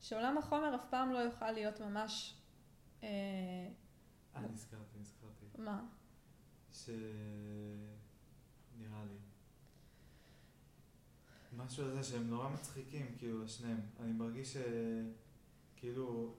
[0.00, 2.34] שעולם החומר אף פעם לא יוכל להיות ממש...
[3.02, 3.08] אה,
[4.36, 5.46] אה, נזכרתי, נזכרתי.
[5.58, 5.86] מה?
[6.72, 6.90] ש...
[8.78, 9.16] נראה לי.
[11.56, 13.80] משהו על זה שהם נורא מצחיקים, כאילו, שניהם.
[14.00, 14.56] אני מרגיש
[15.76, 16.34] שכאילו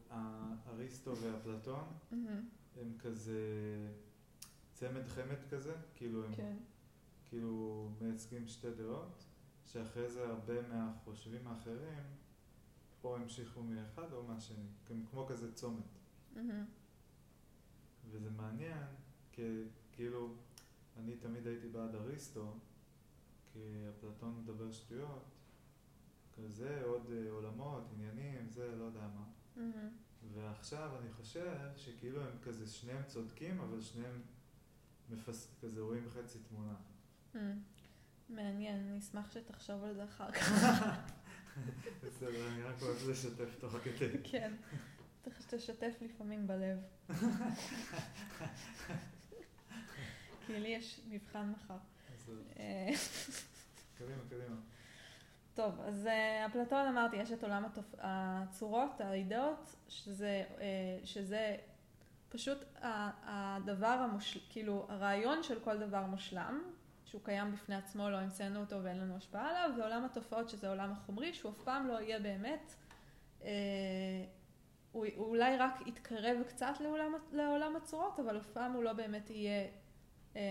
[0.67, 1.83] אריסטו ואפלטון
[2.75, 3.39] הם כזה
[4.73, 6.57] צמד חמד כזה, כאילו הם כן.
[7.31, 9.23] כאילו מייצגים שתי דעות,
[9.65, 12.03] שאחרי זה הרבה מהחושבים האחרים
[13.03, 15.99] או המשיכו מאחד או מהשני, הם כמו כזה צומת.
[18.09, 18.83] וזה מעניין,
[19.31, 20.33] כי כאילו,
[20.97, 22.53] אני תמיד הייתי בעד אריסטו,
[23.53, 25.23] כי אפלטון מדבר שטויות,
[26.37, 29.25] כזה, עוד אה, עולמות, עניינים, זה, לא יודע מה.
[30.33, 34.21] ועכשיו אני חושב שכאילו הם כזה, שניהם צודקים, אבל שניהם
[35.09, 35.55] מפס...
[35.61, 36.75] כזה רואים חצי תמונה.
[37.35, 37.59] מהמם.
[38.29, 40.51] מעניין, אני אשמח שתחשוב על זה אחר כך.
[42.03, 44.17] בסדר, אני רק אוהב לשתף תוך כדי.
[44.31, 44.53] כן.
[45.23, 46.77] צריך שתשתף לפעמים בלב.
[50.47, 51.77] כי לי יש מבחן מחר.
[52.59, 52.89] אה,
[53.97, 54.55] קדימה, קדימה.
[55.53, 57.95] טוב, אז אה, אפלטון אמרתי, יש את עולם התופ...
[57.97, 61.57] הצורות, האידאות, שזה, אה, שזה
[62.29, 62.57] פשוט
[63.23, 66.61] הדבר המושלם, כאילו הרעיון של כל דבר מושלם,
[67.11, 70.91] שהוא קיים בפני עצמו, לא המצאנו אותו ואין לנו השפעה עליו, ועולם התופעות שזה העולם
[70.91, 72.75] החומרי, שהוא אף פעם לא יהיה באמת,
[73.43, 73.49] אה,
[74.91, 79.29] הוא, הוא אולי רק יתקרב קצת לעולם, לעולם הצורות, אבל אף פעם הוא לא באמת
[79.29, 79.67] יהיה
[80.35, 80.41] אה,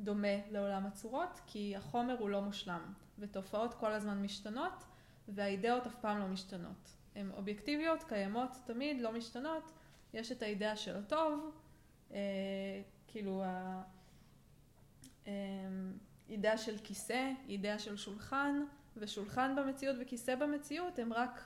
[0.00, 4.84] דומה לעולם הצורות, כי החומר הוא לא מושלם, ותופעות כל הזמן משתנות,
[5.28, 6.96] והאידאות אף פעם לא משתנות.
[7.14, 9.72] הן אובייקטיביות, קיימות תמיד, לא משתנות.
[10.14, 11.50] יש את האידאה של הטוב,
[12.12, 12.18] אה,
[13.06, 13.42] כאילו
[15.26, 18.64] האידאה אה, של כיסא, אידאה של שולחן,
[18.96, 21.44] ושולחן במציאות וכיסא במציאות הם רק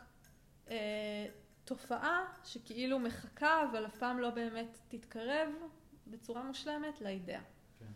[0.70, 1.26] אה,
[1.64, 5.48] תופעה שכאילו מחכה, אבל אף פעם לא באמת תתקרב
[6.06, 7.40] בצורה מושלמת לאידאה.
[7.78, 7.86] כן.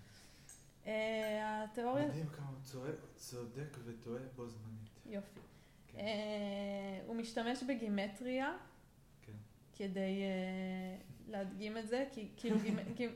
[0.86, 2.08] אה, התיאוריה...
[2.08, 4.90] מדהים כמה הוא צודק וטועה בו זמנית.
[5.06, 5.40] יופי.
[5.88, 5.98] כן.
[5.98, 8.56] אה, הוא משתמש בגימטריה
[9.22, 9.32] כן.
[9.76, 10.96] כדי אה,
[11.28, 13.08] להדגים את זה, כי כאילו גימטריה...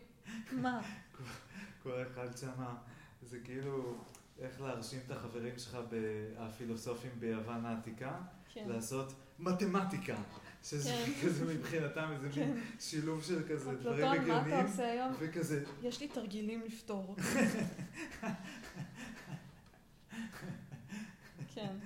[0.53, 0.81] מה?
[1.87, 2.75] כל אחד שמה,
[3.23, 3.95] זה כאילו
[4.39, 5.79] איך להרשים את החברים שלך,
[6.39, 8.19] הפילוסופים ביוון העתיקה,
[8.53, 8.65] כן.
[8.69, 10.17] לעשות מתמטיקה.
[10.63, 11.13] שזה כן.
[11.23, 12.51] כזה מבחינתם איזה כן.
[12.53, 14.31] מין שילוב של כזה דברים הגיוניים.
[14.31, 15.13] אפלטון, מה אתה עושה היום?
[15.19, 15.65] וכזה...
[15.83, 17.17] יש לי תרגילים לפתור.
[21.55, 21.77] כן.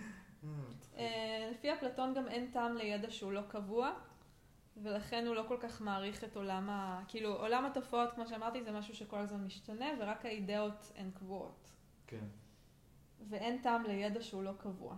[0.99, 3.93] אה, לפי אפלטון גם אין טעם לידע שהוא לא קבוע,
[4.77, 7.03] ולכן הוא לא כל כך מעריך את עולם ה...
[7.09, 11.71] כאילו, עולם התופעות, כמו שאמרתי, זה משהו שכל הזמן משתנה, ורק האידאות הן קבועות.
[12.07, 12.25] כן.
[13.29, 14.97] ואין טעם לידע שהוא לא קבוע.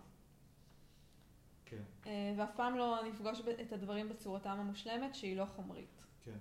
[1.64, 1.82] כן.
[2.06, 6.02] אה, ואף פעם לא נפגוש את הדברים בצורתם המושלמת, שהיא לא חומרית.
[6.24, 6.38] כן.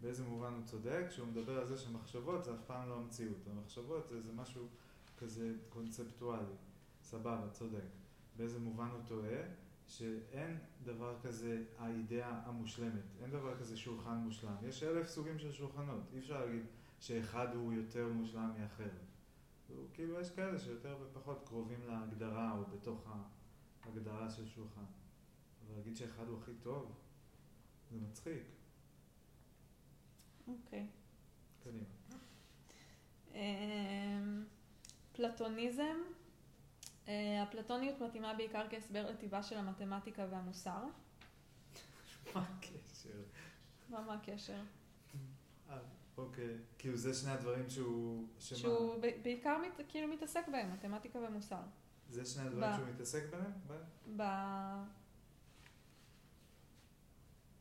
[0.00, 1.04] באיזה מובן הוא צודק?
[1.08, 3.46] כשהוא מדבר על זה שמחשבות זה אף פעם לא המציאות.
[3.50, 4.68] המחשבות זה, זה משהו
[5.18, 6.54] כזה קונספטואלי.
[7.02, 7.84] סבבה, צודק.
[8.36, 9.42] באיזה מובן הוא טועה?
[9.92, 13.02] שאין דבר כזה האידאה המושלמת.
[13.22, 14.54] אין דבר כזה שולחן מושלם.
[14.62, 16.00] יש אלף סוגים של שולחנות.
[16.12, 16.62] אי אפשר להגיד
[17.00, 18.88] שאחד הוא יותר מושלם מאחר.
[19.94, 23.06] כאילו יש כאלה שיותר ופחות קרובים להגדרה או בתוך
[23.84, 24.84] ההגדרה של שולחן.
[25.66, 26.92] אבל להגיד שאחד הוא הכי טוב,
[27.90, 28.42] זה מצחיק.
[30.48, 30.86] אוקיי.
[31.64, 31.84] קדימה.
[33.34, 34.44] אמ,
[35.12, 35.96] פלטוניזם
[37.08, 40.84] אה, הפלטוניות מתאימה בעיקר כהסבר לטיבה של המתמטיקה והמוסר.
[42.34, 43.22] מה הקשר?
[43.88, 44.60] מה מה הקשר?
[45.70, 45.78] אה,
[46.16, 48.26] אוקיי, כאילו זה שני הדברים שהוא...
[48.38, 49.56] שהוא בעיקר
[49.88, 51.62] כאילו מתעסק בהם, מתמטיקה ומוסר.
[52.08, 53.52] זה שני הדברים שהוא מתעסק בהם?
[54.16, 54.22] ב...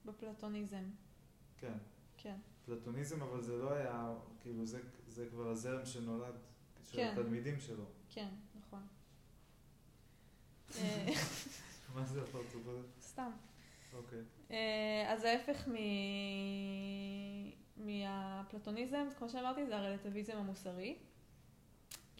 [0.06, 0.84] בפלטוניזם.
[1.58, 1.77] כן.
[2.17, 2.36] כן.
[2.65, 4.65] פלטוניזם, אבל זה לא היה, כאילו
[5.08, 6.36] זה כבר הזרם שנולד,
[6.84, 7.10] של כן.
[7.12, 7.84] התלמידים שלו.
[8.10, 8.30] כן.
[11.95, 12.88] מה זה הפרצוף הזה?
[13.01, 13.31] סתם.
[13.93, 14.19] אוקיי.
[14.51, 15.67] אה, אז ההפך
[17.77, 20.97] מהפלטוניזם, כמו שאמרתי, זה הרלטיביזם המוסרי.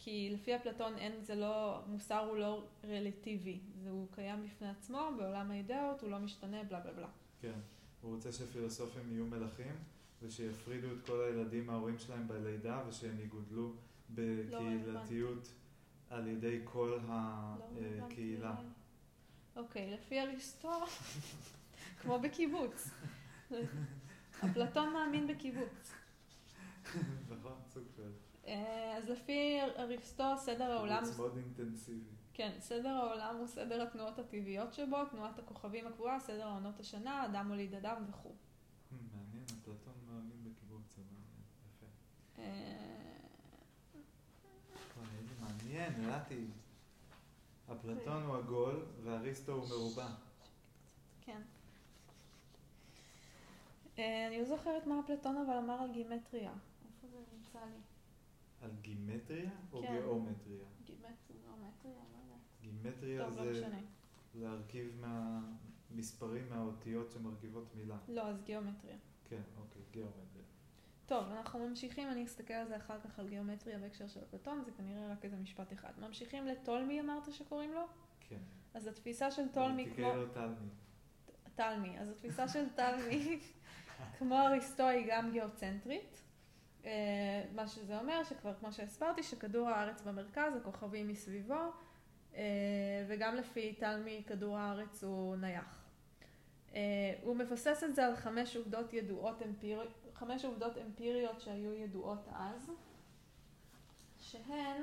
[0.04, 5.10] כי לפי אפלטון אין, זה לא, מוסר הוא לא רלטיבי, זה הוא קיים בפני עצמו,
[5.18, 7.08] בעולם האידאות, הוא לא משתנה, בלה בלה בלה.
[7.40, 7.58] כן,
[8.00, 9.74] הוא רוצה שפילוסופים יהיו מלכים,
[10.22, 13.74] ושיפרידו את כל הילדים מההורים שלהם בלידה, ושהם יגודלו לא
[14.10, 15.46] בקהילתיות.
[15.46, 15.61] לא
[16.12, 18.54] על ידי כל הקהילה.
[19.56, 20.72] לא אוקיי, לפי אריסטו,
[22.00, 22.90] כמו בקיבוץ.
[24.44, 25.92] אפלטון מאמין בקיבוץ.
[27.28, 28.12] נכון, סוג של...
[28.46, 31.00] אה, אז לפי אריסטו, סדר העולם...
[31.00, 32.10] קיבוץ מאוד אינטנסיבי.
[32.34, 37.48] כן, סדר העולם הוא סדר התנועות הטבעיות שבו, תנועת הכוכבים הקבועה, סדר העונות השנה, אדם
[37.48, 38.34] הוליד אדם וכו'.
[38.90, 41.16] מעניין, אפלטון מאמין בקיבוץ, אבל
[41.66, 41.86] יפה.
[45.72, 46.46] מעניין, נראיתי.
[47.72, 50.08] אפלטון הוא עגול ואריסטו הוא מרובע.
[51.20, 51.42] כן.
[53.98, 56.52] אה, אני לא זוכרת מה אפלטון אבל אמר על גימטריה.
[56.52, 57.80] איפה זה נמצא לי?
[58.62, 59.92] על גימטריה או כן.
[59.92, 60.64] גיאומטריה?
[60.84, 61.10] גימטריה,
[61.82, 62.40] לא יודעת.
[62.62, 63.68] גימטריה לא זה
[64.34, 67.96] להרכיב מהמספרים, מהאותיות שמרכיבות מילה.
[68.08, 68.96] לא, אז גיאומטריה.
[69.28, 70.51] כן, אוקיי, גיאומטריה.
[71.06, 74.70] טוב, אנחנו ממשיכים, אני אסתכל על זה אחר כך על גיאומטריה בהקשר של אפלטון, זה
[74.76, 75.92] כנראה רק איזה משפט אחד.
[75.98, 77.86] ממשיכים לטולמי אמרת שקוראים לו?
[78.20, 78.38] כן.
[78.74, 79.94] אז התפיסה של טולמי כמו...
[79.94, 80.68] תקראי לו טלמי.
[81.54, 81.98] טלמי.
[81.98, 83.40] אז התפיסה של טלמי,
[84.18, 86.22] כמו אריסטו, היא גם גיאוצנטרית.
[86.84, 91.72] אה, מה שזה אומר, שכבר כמו שהסברתי, שכדור הארץ במרכז, הכוכבים מסביבו,
[92.34, 92.42] אה,
[93.08, 95.82] וגם לפי טלמי כדור הארץ הוא נייח.
[96.74, 96.80] אה,
[97.22, 100.01] הוא מבסס את זה על חמש עובדות ידועות אמפיריות.
[100.22, 102.70] חמש עובדות אמפיריות שהיו ידועות אז,
[104.20, 104.82] שהן,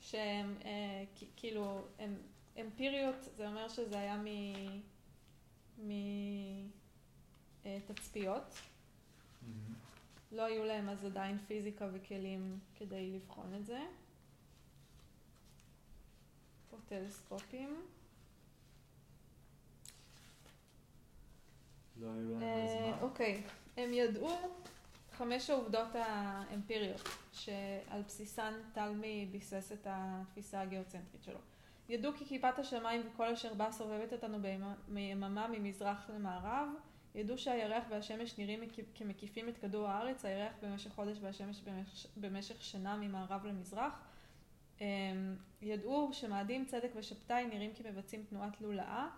[0.00, 1.04] שהן אה,
[1.36, 2.14] כאילו, הן
[2.60, 4.26] אמפיריות, זה אומר שזה היה מ...
[5.78, 5.92] מ...
[7.62, 8.54] תצפיות.
[9.42, 9.74] מהמם.
[10.32, 13.80] לא היו להם אז עדיין פיזיקה וכלים כדי לבחון את זה.
[16.72, 17.82] או טלסקופים.
[22.00, 22.98] לא היו להם אה, זמן.
[23.08, 23.42] אוקיי,
[23.76, 24.28] הם ידעו
[25.12, 31.38] חמש העובדות האמפיריות שעל בסיסן תלמי ביסס את התפיסה הגיאוצנטרית שלו.
[31.88, 36.68] ידעו כי כיפת השמיים וכל אשר בה סובבת אותנו בימ- מיממה ממזרח למערב.
[37.14, 38.60] ידעו שהירח והשמש נראים
[38.94, 44.00] כמקיפים את כדור הארץ, הירח במשך חודש והשמש במשך, במשך שנה ממערב למזרח.
[44.80, 44.86] אמ,
[45.62, 49.08] ידעו שמאדים, צדק ושבתאי נראים כמבצעים תנועת לולאה.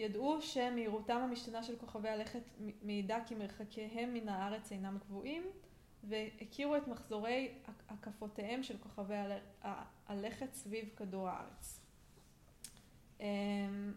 [0.00, 2.42] ידעו שמהירותם המשתנה של כוכבי הלכת
[2.82, 5.42] מעידה כי מרחקיהם מן הארץ אינם קבועים,
[6.04, 9.14] והכירו את מחזורי הק- הקפותיהם של כוכבי
[10.06, 11.80] הלכת סביב כדור הארץ.
[13.20, 13.92] אמ,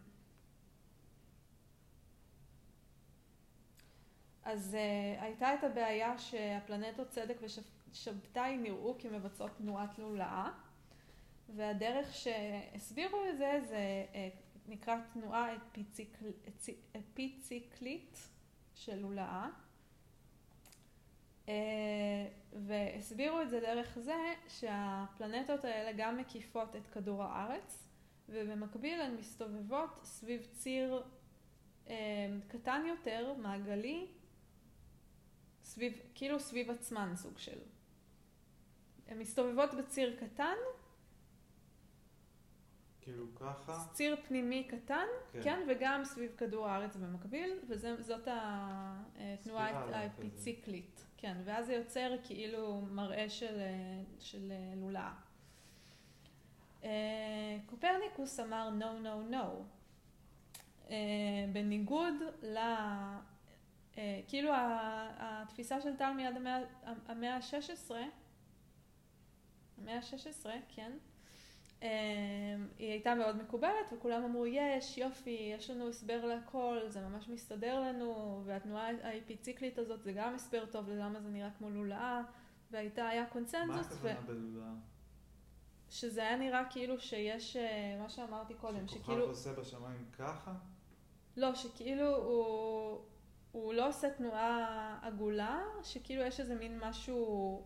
[4.43, 7.37] אז uh, הייתה את הבעיה שהפלנטות צדק
[7.91, 10.51] ושבתאי נראו כמבצעות תנועת לולאה,
[11.55, 15.47] והדרך שהסבירו את זה זה uh, נקרא תנועה
[16.97, 18.29] אפיציקלית
[18.75, 19.49] של לולאה.
[21.49, 27.87] אה, והסבירו את זה דרך זה שהפלנטות האלה גם מקיפות את כדור הארץ
[28.29, 31.03] ובמקביל הן מסתובבות סביב ציר
[31.87, 31.95] אה,
[32.47, 34.07] קטן יותר, מעגלי,
[35.63, 37.59] סביב, כאילו סביב עצמן סוג של.
[39.07, 40.55] הן מסתובבות בציר קטן,
[43.03, 45.43] כאילו ככה, ציר פנימי קטן, כן.
[45.43, 51.05] כן, וגם סביב כדור הארץ במקביל, וזאת התנועה האפיציקלית.
[51.17, 53.61] כן, ואז זה יוצר כאילו מראה של,
[54.19, 55.13] של אה, לולאה.
[56.83, 59.45] אה, קופרניקוס אמר no, no, no.
[60.89, 60.95] אה,
[61.53, 62.57] בניגוד ל...
[63.97, 64.51] אה, כאילו
[65.17, 66.59] התפיסה של תלמי עד המאה,
[67.07, 67.91] המאה ה-16,
[69.77, 70.91] המאה ה-16, כן,
[72.77, 77.79] היא הייתה מאוד מקובלת וכולם אמרו יש, יופי, יש לנו הסבר להכל, זה ממש מסתדר
[77.79, 82.21] לנו והתנועה האפיציקלית הזאת זה גם הסבר טוב ללמה זה נראה כמו לולאה
[82.71, 84.73] והייתה, היה מה קונצנזוס ו- הכוונה בלולאה?
[85.89, 90.53] שזה היה נראה כאילו שיש, אה, מה שאמרתי קודם, שכוכב שכאילו, עושה בשמיים ככה?
[91.37, 93.01] לא, שכאילו הוא,
[93.51, 97.63] הוא לא עושה תנועה עגולה, שכאילו יש איזה מין משהו,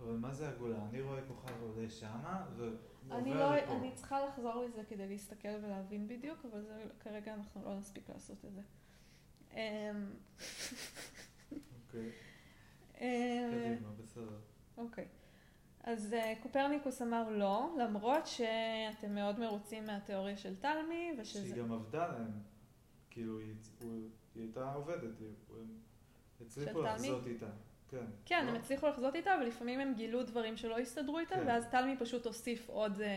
[0.00, 0.78] אבל מה זה עגולה?
[0.90, 2.46] אני רואה כוכב עולה שמה,
[3.10, 3.58] אני, לא.
[3.58, 8.44] אני צריכה לחזור לזה כדי להסתכל ולהבין בדיוק, אבל זה, כרגע אנחנו לא נספיק לעשות
[8.44, 8.60] את זה.
[9.52, 10.10] אמ,
[11.86, 12.10] אוקיי,
[13.00, 14.38] אמ, קדימה, בסדר.
[14.76, 15.08] אוקיי.
[15.84, 21.40] אז אה, קופרניקוס אמר לא, למרות שאתם מאוד מרוצים מהתיאוריה של תלמי, ושזה...
[21.40, 22.30] שהיא גם עבדה להם.
[23.10, 25.78] כאילו, היא, הוא, היא הייתה עובדת, הם
[26.40, 26.82] הצליחו?
[26.82, 27.50] לחזות איתה.
[27.92, 28.06] כן.
[28.24, 28.50] כן, לא?
[28.50, 31.46] הם הצליחו לחזות איתה, ולפעמים הם גילו דברים שלא הסתדרו איתה, כן.
[31.46, 33.08] ואז תלמי פשוט הוסיף עוד, אה,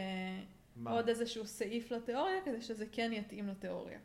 [0.76, 0.92] מה?
[0.92, 4.00] עוד איזשהו סעיף לתיאוריה, כדי שזה כן יתאים לתיאוריה.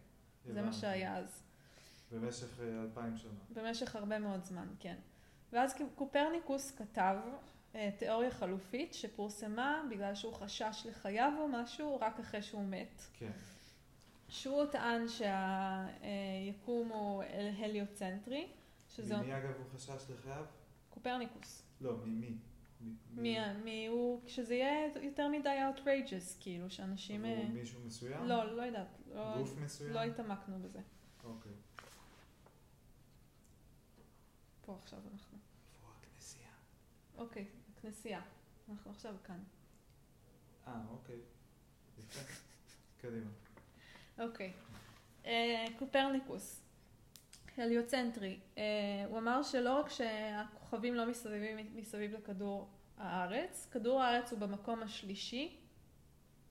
[0.46, 0.72] זה מה.
[0.72, 1.42] שהיה אז.
[2.12, 3.30] במשך אה, אלפיים שנה.
[3.50, 4.96] במשך הרבה מאוד זמן, כן.
[5.52, 7.16] ואז קופרניקוס כתב
[7.74, 13.02] אה, תיאוריה חלופית שפורסמה בגלל שהוא חשש לחייו או משהו, רק אחרי שהוא מת.
[13.12, 13.30] כן.
[14.28, 17.22] שהוא טען שהיקום הוא
[17.58, 18.48] הליוצנטרי,
[18.88, 20.44] שזה ממי אגב הוא חשש לחייו?
[21.00, 21.62] קופרניקוס.
[21.80, 22.30] לא, ממי?
[22.80, 27.24] מ- מי, מי הוא, כשזה יהיה יותר מדי outrageous, כאילו, שאנשים...
[27.24, 28.24] עבור אה, מישהו מסוים?
[28.24, 28.98] לא, לא יודעת.
[29.14, 29.92] לא, גוף מסוים?
[29.92, 30.80] לא התעמקנו בזה.
[31.24, 31.52] אוקיי.
[34.64, 35.38] פה עכשיו אנחנו.
[35.74, 36.50] איפה הכנסייה?
[37.18, 37.46] אוקיי,
[37.82, 38.22] כנסייה.
[38.68, 39.42] אנחנו עכשיו כאן.
[40.66, 41.18] אה, אוקיי.
[43.00, 43.30] קדימה.
[44.18, 44.52] אוקיי.
[45.24, 46.60] אה, קופרניקוס,
[47.60, 48.62] הליוצנטרי, אה,
[49.08, 52.68] הוא אמר שלא רק שהכוכבים לא מסתובבים מסביב לכדור
[52.98, 55.56] הארץ, כדור הארץ הוא במקום השלישי,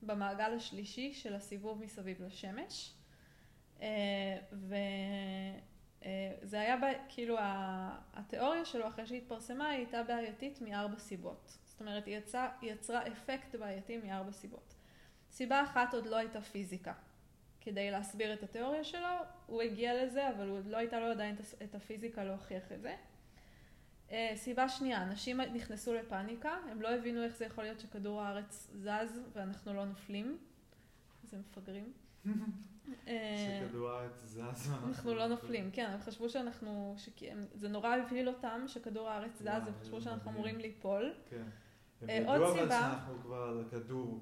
[0.02, 2.94] במעגל השלישי של הסיבוב מסביב לשמש,
[3.82, 4.38] אה,
[6.42, 11.58] וזה היה, ב- כאילו, ה- התיאוריה שלו אחרי שהתפרסמה היא הייתה בעייתית מארבע סיבות.
[11.66, 14.74] זאת אומרת, היא יצרה, היא יצרה אפקט בעייתי מארבע סיבות.
[15.32, 16.94] סיבה אחת עוד לא הייתה פיזיקה.
[17.62, 19.08] כדי להסביר את התיאוריה שלו,
[19.46, 22.96] הוא הגיע לזה, אבל הוא עוד לא הייתה לו עדיין את הפיזיקה להוכיח את זה.
[24.12, 28.70] אה, סיבה שנייה, אנשים נכנסו לפאניקה, הם לא הבינו איך זה יכול להיות שכדור הארץ
[28.74, 30.38] זז ואנחנו לא נופלים.
[31.24, 31.94] זה מפגרים.
[33.08, 36.96] אה, שכדור הארץ זז אנחנו לא נופלים, כן, הם חשבו שאנחנו,
[37.54, 40.32] זה נורא הבהיל אותם שכדור הארץ זז, הם חשבו איזה שאנחנו.
[40.32, 41.14] אמורים ליפול.
[41.30, 41.44] כן.
[42.02, 44.20] הם אה, ידעו אבל שאנחנו כבר על הכדור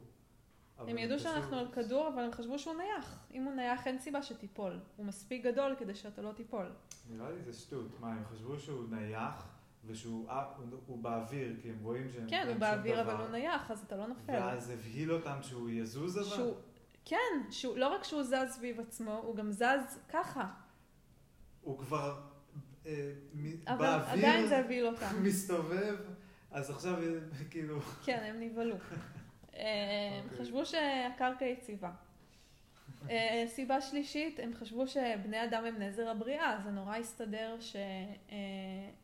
[0.79, 3.25] הם ידעו שאנחנו על כדור, אבל הם חשבו שהוא נייח.
[3.33, 4.79] אם הוא נייח, אין סיבה שתיפול.
[4.95, 6.71] הוא מספיק גדול כדי שאתה לא תיפול.
[7.09, 7.99] נראה לי זה שטות.
[7.99, 9.47] מה, הם חשבו שהוא נייח,
[9.85, 10.45] ושהוא אה,
[10.85, 12.29] הוא- באוויר, כי הם רואים שהם...
[12.29, 13.01] כן, הוא באוויר.
[13.01, 14.33] אבל הוא נייח, אז אתה לא נופל.
[14.33, 16.25] ואז הבהיל אותם שהוא יזוז אבל?
[16.25, 16.53] שהוא,
[17.05, 20.49] כן, שהוא, לא רק שהוא זז סביב עצמו, הוא גם זז ככה.
[21.61, 22.21] הוא כבר
[22.85, 23.11] אה,
[23.67, 25.23] אבל באוויר, עדיין זה הבהיל אותם.
[25.23, 25.95] מסתובב,
[26.51, 27.19] אז עכשיו אה,
[27.49, 27.79] כאילו...
[28.03, 28.75] כן, הם נבהלו.
[29.57, 30.45] אה, הם אוקיי.
[30.45, 31.91] חשבו שהקרקע יציבה.
[33.09, 37.57] אה, סיבה שלישית, הם חשבו שבני אדם הם נזר הבריאה, זה נורא הסתדר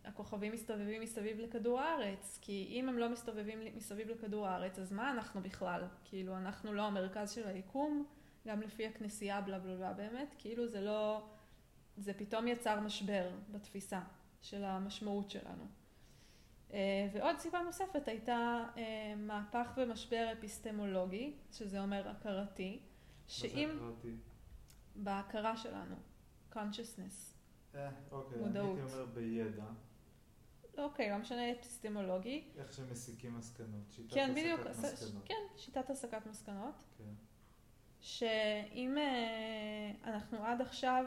[0.04, 5.12] שהכוכבים מסתובבים מסביב לכדור הארץ, כי אם הם לא מסתובבים מסביב לכדור הארץ, אז מה
[5.12, 5.82] אנחנו בכלל?
[6.06, 8.06] כאילו, אנחנו לא המרכז של היקום,
[8.48, 11.22] גם לפי הכנסייה, בלה בלה בלה, באמת, כאילו זה לא...
[11.98, 14.00] זה פתאום יצר משבר בתפיסה
[14.42, 15.83] של המשמעות שלנו.
[16.74, 22.80] אה, ועוד סיבה נוספת הייתה אה, מהפך ומשבר אפיסטמולוגי, שזה אומר הכרתי,
[23.28, 24.16] שאם מה זה הכרתי?
[24.96, 25.96] בהכרה שלנו,
[26.54, 27.36] consciousness,
[27.76, 28.78] אה, אוקיי, מודעות.
[28.78, 29.66] אני הייתי אומר בידע,
[30.78, 35.24] אוקיי, לא משנה אפיסטמולוגי, איך שמסיקים מסקנות, שיטת כן, בדיוק, מסקנות.
[35.26, 37.14] כן, שיטת הסקת מסקנות, כן.
[38.00, 41.06] שאם אה, אנחנו עד עכשיו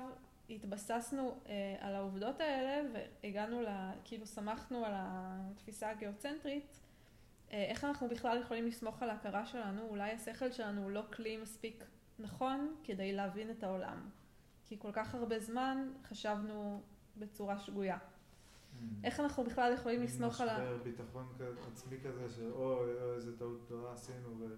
[0.51, 3.68] התבססנו אה, על העובדות האלה והגענו, ל,
[4.05, 6.80] כאילו סמכנו על התפיסה הגיאוצנטרית,
[7.53, 9.82] אה, איך אנחנו בכלל יכולים לסמוך על ההכרה שלנו?
[9.88, 11.84] אולי השכל שלנו הוא לא כלי מספיק
[12.18, 14.11] נכון כדי להבין את העולם.
[14.66, 16.82] כי כל כך הרבה זמן חשבנו
[17.16, 17.99] בצורה שגויה.
[17.99, 18.84] Mm.
[19.05, 20.59] איך אנחנו בכלל יכולים לסמוך על ה...
[20.59, 21.32] משבר ביטחון
[21.72, 24.55] עצמי כזה אוי, איזה טעות גדולה עשינו, ו-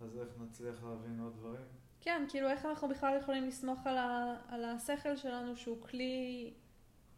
[0.00, 1.66] אז איך נצליח להבין עוד דברים?
[2.00, 4.36] כן, כאילו איך אנחנו בכלל יכולים לסמוך על, ה...
[4.48, 6.52] על השכל שלנו שהוא כלי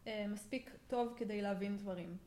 [0.07, 2.17] אה, מספיק טוב כדי להבין דברים.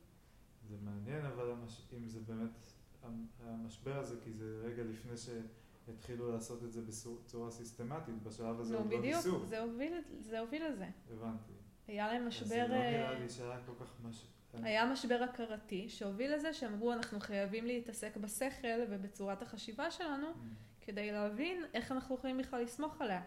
[0.69, 1.81] זה מעניין, אבל המש...
[1.97, 2.67] אם זה באמת
[3.03, 8.73] המ- המשבר הזה, כי זה רגע לפני שהתחילו לעשות את זה בצורה סיסטמטית, בשלב הזה
[8.73, 9.45] נו, עוד לא בדיוק, ניסו.
[9.45, 10.87] זה הוביל, זה הוביל לזה.
[11.11, 11.51] הבנתי.
[11.87, 12.47] היה להם אז משבר...
[12.47, 14.25] זה לא אה, נראה לי שהיה כל כך מש...
[14.53, 20.76] היה משבר הכרתי שהוביל לזה שהם אמרו אנחנו חייבים להתעסק בשכל ובצורת החשיבה שלנו Mm.
[20.87, 23.21] כדי להבין איך אנחנו יכולים בכלל לסמוך עליה.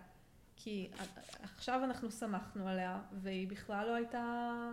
[0.56, 0.90] כי
[1.42, 4.70] עכשיו אנחנו סמכנו עליה והיא בכלל לא הייתה,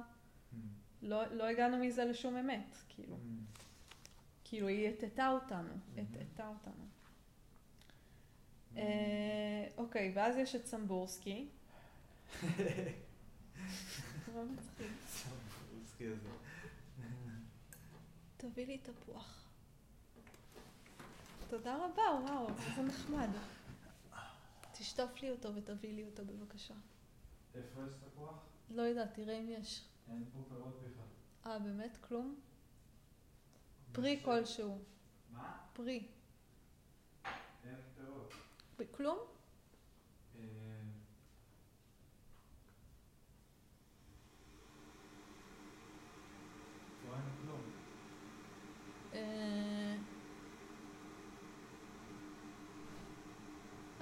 [0.54, 0.56] Mm.
[1.02, 3.16] לא, לא הגענו מזה לשום אמת, כאילו.
[3.16, 3.60] Mm.
[4.44, 6.00] כאילו היא הטטה אותנו, Mhm.
[6.02, 6.86] הטטה אותנו.
[8.78, 11.48] אה, אוקיי, ואז יש את סמבורסקי.
[14.36, 14.92] מצחיק.
[15.08, 16.30] סמבורסקי הזה.
[18.38, 19.37] תביא לי תפוח.
[21.50, 23.30] תודה רבה, וואו, איזה נחמד.
[24.72, 26.74] תשטוף לי אותו ותביא לי אותו בבקשה.
[27.56, 28.36] איפה יש תפוח?
[28.70, 29.84] לא יודעת, תראה אם יש.
[30.10, 31.52] אין פה פירות בכלל.
[31.52, 31.98] אה, באמת?
[32.08, 32.36] כלום?
[33.92, 34.80] פרי כלשהו.
[35.34, 35.58] מה?
[35.74, 36.08] פרי.
[37.66, 38.34] אין פירות.
[38.92, 39.18] כלום?
[40.40, 40.44] אה,
[47.06, 47.62] פה אין כלום.
[49.14, 49.68] אה,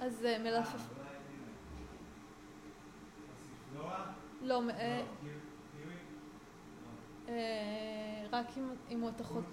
[0.06, 0.74] אז אה, מלפף...
[0.74, 1.04] אה?
[3.74, 3.82] לא,
[4.42, 4.62] לא?
[4.62, 4.70] לא.
[7.28, 8.74] אה, רק אם-
[9.28, 9.42] הוא.
[9.42, 9.44] חוץ,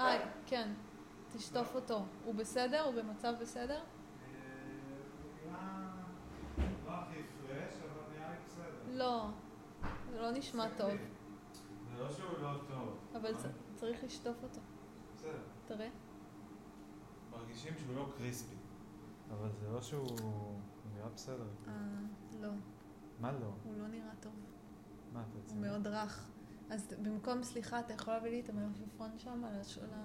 [0.00, 0.72] אה, כן.
[1.36, 2.04] תשטוף אותו.
[2.24, 2.84] הוא בסדר?
[2.84, 3.80] הוא במצב בסדר?
[5.48, 5.58] לא.
[8.92, 9.28] לא.
[10.12, 10.90] זה לא נשמע טוב.
[10.90, 12.98] זה לא שהוא לא טוב.
[13.16, 13.32] אבל
[13.74, 14.60] צריך לשטוף אותו.
[15.16, 15.38] בסדר.
[15.66, 15.88] תראה.
[17.32, 18.61] מרגישים שהוא לא קריספי.
[19.32, 20.06] אבל זה לא שהוא...
[20.22, 20.60] הוא
[20.94, 21.48] נראה בסדר.
[21.68, 21.72] אה,
[22.40, 22.50] לא.
[23.20, 23.50] מה לא?
[23.64, 24.32] הוא לא נראה טוב.
[25.12, 25.54] מה אתה הוא רוצה?
[25.54, 26.28] מאוד רך.
[26.70, 29.60] אז במקום סליחה, אתה יכול להביא לי את המלפפון שם על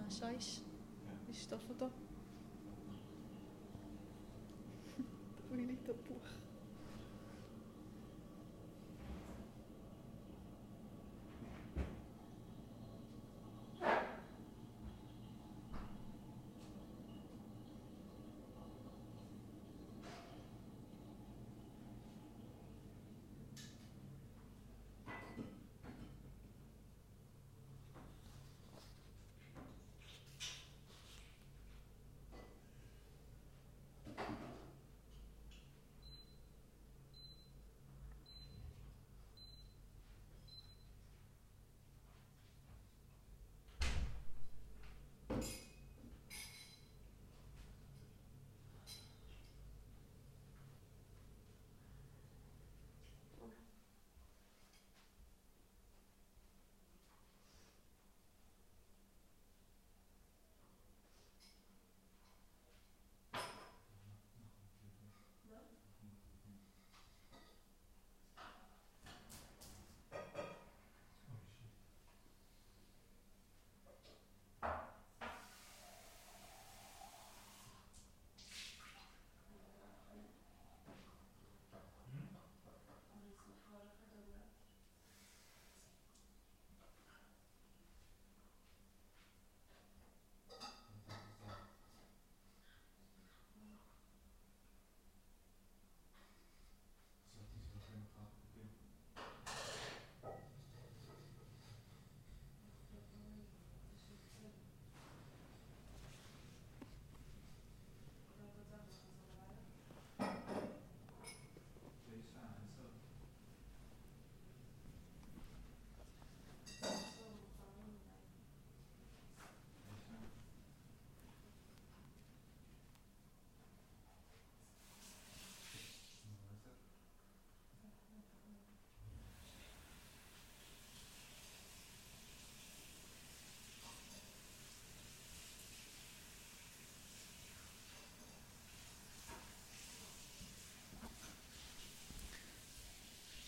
[0.08, 0.64] השיש?
[1.06, 1.12] כן.
[1.30, 1.88] לשטוף אותו?
[5.50, 6.47] תביא לי תפוח.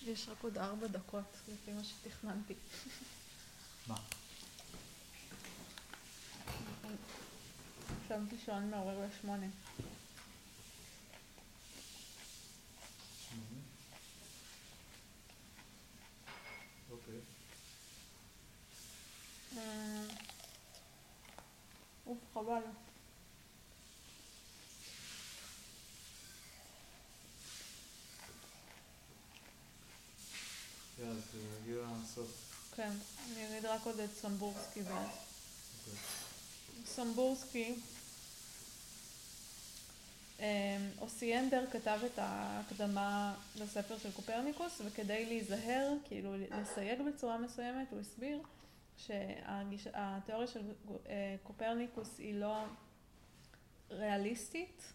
[0.09, 2.53] יש רק עוד ארבע דקות, לפי מה שתכננתי.
[3.87, 3.95] מה?
[8.07, 9.47] שמתי שעון מעורר לשמונה.
[13.29, 13.61] שמונה?
[16.91, 17.19] אוקיי.
[19.57, 20.05] אה,
[22.07, 22.61] אוף, חבל.
[30.99, 31.23] יאללה, אז
[31.63, 32.49] תגיע לסוף.
[32.75, 32.91] כן,
[33.31, 35.07] אני אגיד רק עוד את סמבורסקי ואז.
[36.85, 37.75] סמבורסקי,
[41.01, 48.41] אוסיינדר כתב את ההקדמה לספר של קופרניקוס, וכדי להיזהר, כאילו לסייג בצורה מסוימת, הוא הסביר
[48.97, 50.71] שהתיאוריה של
[51.09, 52.63] אה, קופרניקוס היא לא
[53.91, 54.93] ריאליסטית,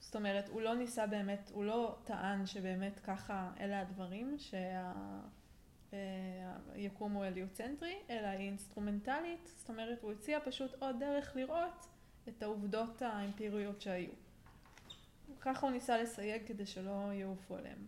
[0.00, 4.36] זאת אומרת, הוא לא ניסה באמת, הוא לא טען שבאמת ככה אלה הדברים,
[5.90, 11.86] שהיקום הוא הליוצנטרי, אלא היא אינסטרומנטלית, זאת אומרת, הוא הציע פשוט עוד דרך לראות
[12.28, 14.12] את העובדות האמפיריות שהיו.
[15.40, 17.86] ככה הוא ניסה לסייג כדי שלא יעופו עליהם.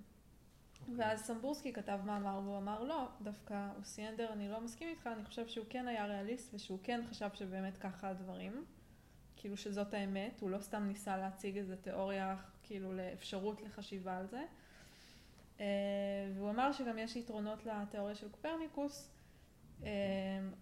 [0.80, 0.94] אוקיי.
[0.96, 5.48] ואז סמבורסקי כתב מאמר והוא אמר לא, דווקא אוסיינדר אני לא מסכים איתך, אני חושב
[5.48, 8.64] שהוא כן היה ריאליסט ושהוא כן חשב שבאמת ככה הדברים.
[9.36, 14.44] כאילו שזאת האמת, הוא לא סתם ניסה להציג איזה תיאוריה כאילו לאפשרות לחשיבה על זה.
[15.60, 15.66] אה,
[16.34, 19.10] והוא אמר שגם יש יתרונות לתיאוריה של קופרניקוס
[19.82, 19.88] אה,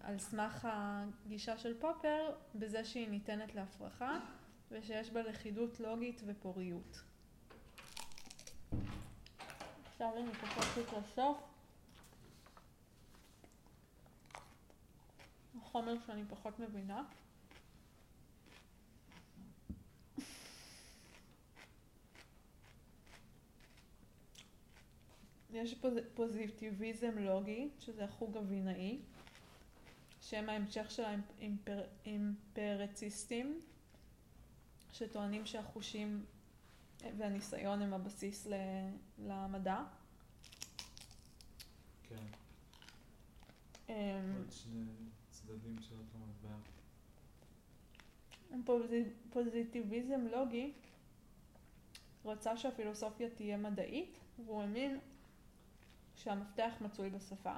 [0.01, 4.19] על סמך הגישה של פופר בזה שהיא ניתנת להפרחה
[4.71, 7.01] ושיש בה לכידות לוגית ופוריות.
[9.91, 11.37] עכשיו אני קופצת לסוף.
[15.61, 17.03] החומר שאני פחות מבינה.
[25.53, 25.93] יש פוז...
[26.13, 28.99] פוזיטיביזם לוגי, שזה החוג הבינאי,
[30.21, 31.03] שהם ההמשך של
[32.05, 33.61] האימפרציסטים,
[34.93, 36.25] שטוענים שהחושים
[37.17, 38.53] והניסיון הם הבסיס ל...
[39.19, 39.83] למדע.
[42.03, 42.15] כן,
[43.89, 43.93] אמ,
[44.37, 44.85] עוד שני
[45.29, 46.55] צדדים של אותו מטבע.
[48.65, 50.73] פוזי- פוזיטיביזם לוגי
[52.25, 54.99] רצה שהפילוסופיה תהיה מדעית, והוא האמין
[56.23, 57.53] שהמפתח מצוי בשפה,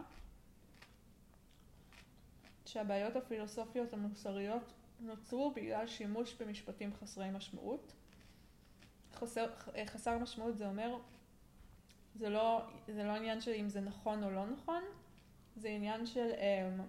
[2.66, 7.94] שהבעיות הפילוסופיות המוסריות נוצרו בגלל שימוש במשפטים חסרי משמעות.
[9.14, 9.54] חסר,
[9.86, 10.98] חסר משמעות זה אומר,
[12.16, 14.84] זה לא, זה לא עניין של אם זה נכון או לא נכון,
[15.56, 16.82] זה עניין של אמ,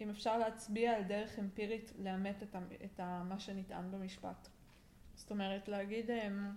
[0.00, 4.48] אם אפשר להצביע על דרך אמפירית לאמת את, ה, את ה, מה שנטען במשפט.
[5.14, 6.50] זאת אומרת, להגיד אמ,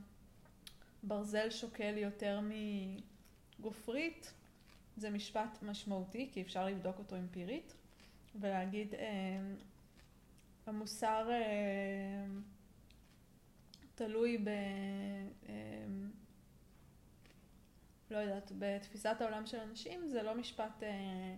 [1.03, 2.39] ברזל שוקל יותר
[3.59, 4.33] מגופרית,
[4.97, 7.73] זה משפט משמעותי, כי אפשר לבדוק אותו אמפירית,
[8.35, 9.55] ולהגיד אמ,
[10.65, 12.41] המוסר אמ,
[13.95, 14.49] תלוי ב...
[15.49, 16.11] אמ,
[18.11, 21.35] לא יודעת, בתפיסת העולם של אנשים, זה לא משפט אה,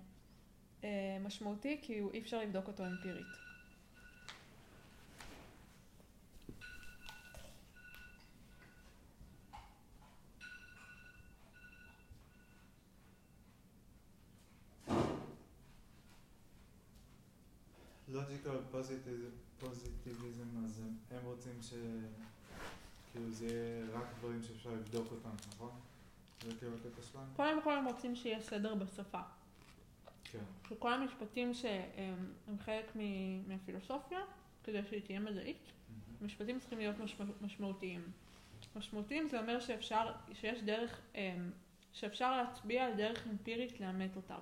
[0.84, 3.43] אה, משמעותי, כי אי אפשר לבדוק אותו אמפירית.
[18.46, 19.30] לוג'יקל
[19.60, 21.74] פוזיטיביזם, אז הם- הם רוצים ש...
[23.12, 25.72] כאילו זה יהיה רק דברים שאפשר לבדוק אותם, נכון?
[26.44, 27.26] זה כאילו הקטע שלהם?
[27.36, 29.20] קודם כל הם רוצים שיהיה סדר בשפה.
[30.24, 30.40] כן.
[30.70, 32.92] שכל המשפטים שהם הם חלק
[33.48, 34.20] מהפילוסופיה,
[34.64, 35.58] כדי שהיא תהיה מדעית,
[35.90, 36.18] מהמם.
[36.22, 38.02] המשפטים צריכים להיות משמע, משמעותיים.
[38.76, 41.52] משמעותיים זה אומר שאפשר, שיש דרך, אמ,
[41.94, 44.42] שאפשר להצביע על דרך אמפירית לאמת אותם.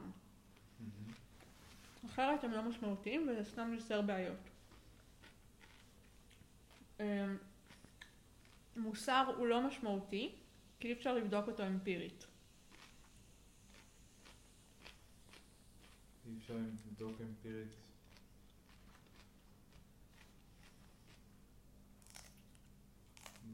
[2.06, 4.38] אחרת הם לא משמעותיים וזה סתם יוצר בעיות.
[6.99, 7.38] אמ,
[8.76, 10.36] מוסר הוא לא משמעותי,
[10.80, 12.26] כי אי אפשר לבדוק אותו אמפירית.
[16.26, 17.68] אי אפשר לבדוק אמפירית.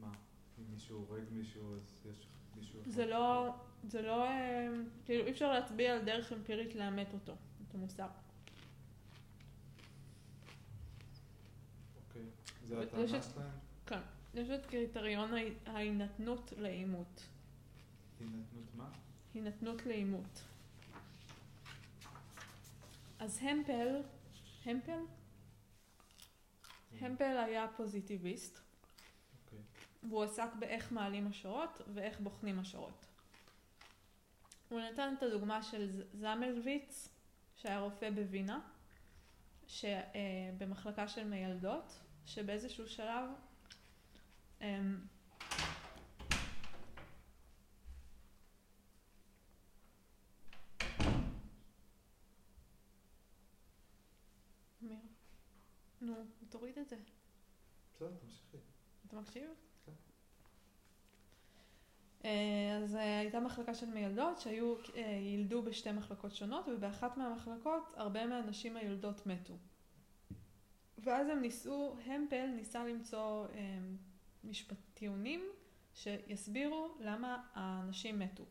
[0.00, 0.10] מה?
[0.58, 2.26] אם מישהו הורג מישהו, אז יש
[2.56, 2.80] מישהו...
[2.86, 3.54] זה לא,
[3.88, 7.32] זה לא, אמ, כאילו אי אפשר להצביע על דרך אמפירית לאמת אותו,
[7.68, 8.08] את המוסר.
[12.68, 13.48] יש הטענה שלהם?
[14.34, 17.22] יש את קריטריון ההי- ההינתנות לאימות.
[18.20, 18.90] הינתנות מה?
[19.34, 20.42] הינתנות לאימות.
[23.18, 24.02] אז המפל,
[24.64, 25.00] המפל?
[27.00, 28.58] המפל היה פוזיטיביסט,
[29.44, 29.58] אוקיי.
[30.02, 33.06] והוא עסק באיך מעלים השערות ואיך בוחנים השערות.
[34.68, 37.08] הוא נתן את הדוגמה של זמלוויץ,
[37.56, 38.60] שהיה רופא בווינה,
[39.66, 41.98] שבמחלקה של מיילדות,
[42.28, 43.30] שבאיזשהו שלב
[44.60, 44.98] אמ,
[54.82, 54.98] אמיר,
[56.00, 56.14] נו,
[56.48, 56.96] תוריד את זה.
[57.94, 58.56] בסדר, תמשיכי.
[59.06, 59.50] אתה מקשיב?
[59.86, 59.92] כן.
[62.24, 67.92] אה, אז אה, הייתה מחלקה של מיילדות שהיו, אה, יילדו בשתי מחלקות שונות ובאחת מהמחלקות
[67.96, 69.54] הרבה מהנשים היולדות מתו.
[70.98, 73.78] ואז הם ניסו, המפל ניסה למצוא אה,
[74.44, 75.40] משפט טיעונים
[75.94, 78.44] שיסבירו למה הנשים מתו.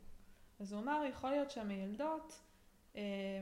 [0.60, 2.41] אז הוא אמר, יכול להיות שהמיילדות
[2.95, 3.02] אה,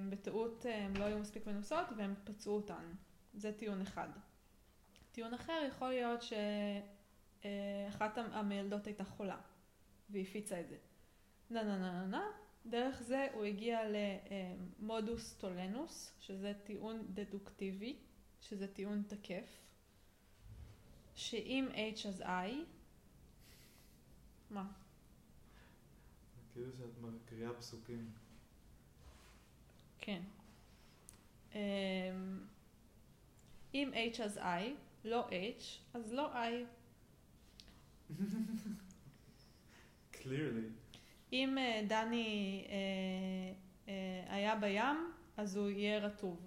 [0.10, 2.93] בטעות אה, הם לא היו מספיק מנוסות והם פצעו אותן.
[3.34, 4.10] זה טיעון אחד.
[5.12, 6.22] טיעון אחר יכול להיות
[7.41, 9.38] שאחת המילדות הייתה חולה
[10.10, 10.78] והיא הפיצה את זה.
[11.49, 12.32] נה נה נה נה נה.
[12.66, 13.80] דרך זה הוא הגיע
[14.80, 17.97] למודוס טולנוס, שזה טיעון דדוקטיבי,
[18.50, 19.60] שזה טיעון תקף,
[21.16, 22.52] שאם H אז I,
[24.50, 24.72] מה?
[26.54, 28.12] כאילו שאת מקריאה פסוקים.
[29.98, 30.22] כן.
[31.54, 31.60] אמ,
[33.74, 34.64] אם H אז I,
[35.04, 36.66] לא H, אז לא I.
[40.14, 40.70] clearly.
[41.34, 43.54] אם אה, דני אה,
[43.88, 46.39] אה, היה בים, אז הוא יהיה רטוב.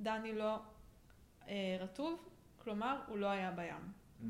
[0.00, 0.73] דני לא
[1.48, 2.28] אה, רטוב,
[2.58, 3.92] כלומר הוא לא היה בים.
[4.20, 4.24] Mm.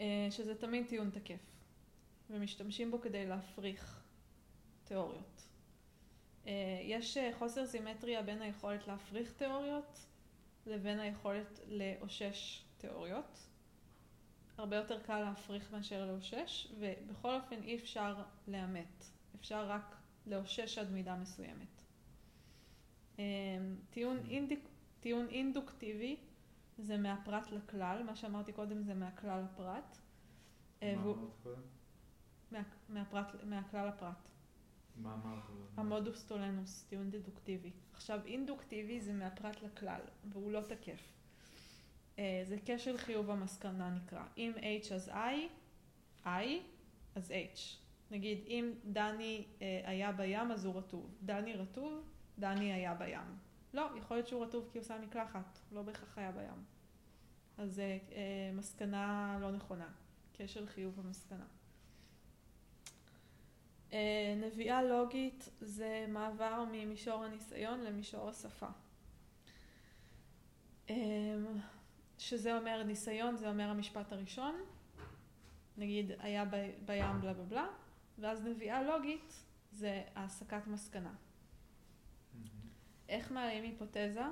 [0.00, 1.40] אה, שזה תמיד טיעון תקף,
[2.30, 4.02] ומשתמשים בו כדי להפריך
[4.84, 5.42] תיאוריות.
[6.46, 10.06] אה, יש אה, חוסר סימטריה בין היכולת להפריך תיאוריות
[10.66, 13.38] לבין היכולת לאושש תיאוריות.
[14.58, 19.04] הרבה יותר קל להפריך מאשר לאושש, ובכל אופן אי אפשר לאמת.
[19.40, 19.96] אפשר רק
[20.26, 21.75] לאושש עד מידה מסוימת.
[23.18, 23.24] אה,
[23.90, 24.68] טיעון, אינדיק,
[25.00, 26.16] טיעון אינדוקטיבי
[26.78, 29.98] זה מהפרט לכלל, מה שאמרתי קודם זה מהכלל לפרט.
[30.82, 31.60] אה, מה אמרת קודם?
[32.50, 34.28] מה, מהפרט, מהכלל לפרט.
[34.96, 35.42] מה אמרת?
[35.76, 37.70] המודוס טולנוס, טיעון דדוקטיבי.
[37.92, 41.12] עכשיו אינדוקטיבי זה מהפרט לכלל, והוא לא תקף.
[42.18, 44.24] אה, זה כשל חיוב המסקנה נקרא.
[44.36, 45.48] אם H אז I,
[46.24, 46.46] I,
[47.14, 47.60] אז H.
[48.10, 51.14] נגיד אם דני אה, היה בים אז הוא רטוב.
[51.22, 52.02] דני רטוב,
[52.38, 53.38] דני היה בים.
[53.74, 56.64] לא, יכול להיות שהוא רטוב כי הוא שם מקלחת, לא בהכרח היה בים.
[57.58, 59.88] אז זה אה, מסקנה לא נכונה,
[60.34, 61.46] כשל חיוב המסקנה.
[63.92, 68.68] אה, נביאה לוגית זה מעבר ממישור הניסיון למישור השפה.
[70.90, 70.94] אה,
[72.18, 74.54] שזה אומר ניסיון, זה אומר המשפט הראשון,
[75.76, 77.66] נגיד היה ב- בים בלה בלה בלה,
[78.18, 81.12] ואז נביאה לוגית זה העסקת מסקנה.
[83.08, 84.24] איך מעלים היפותזה?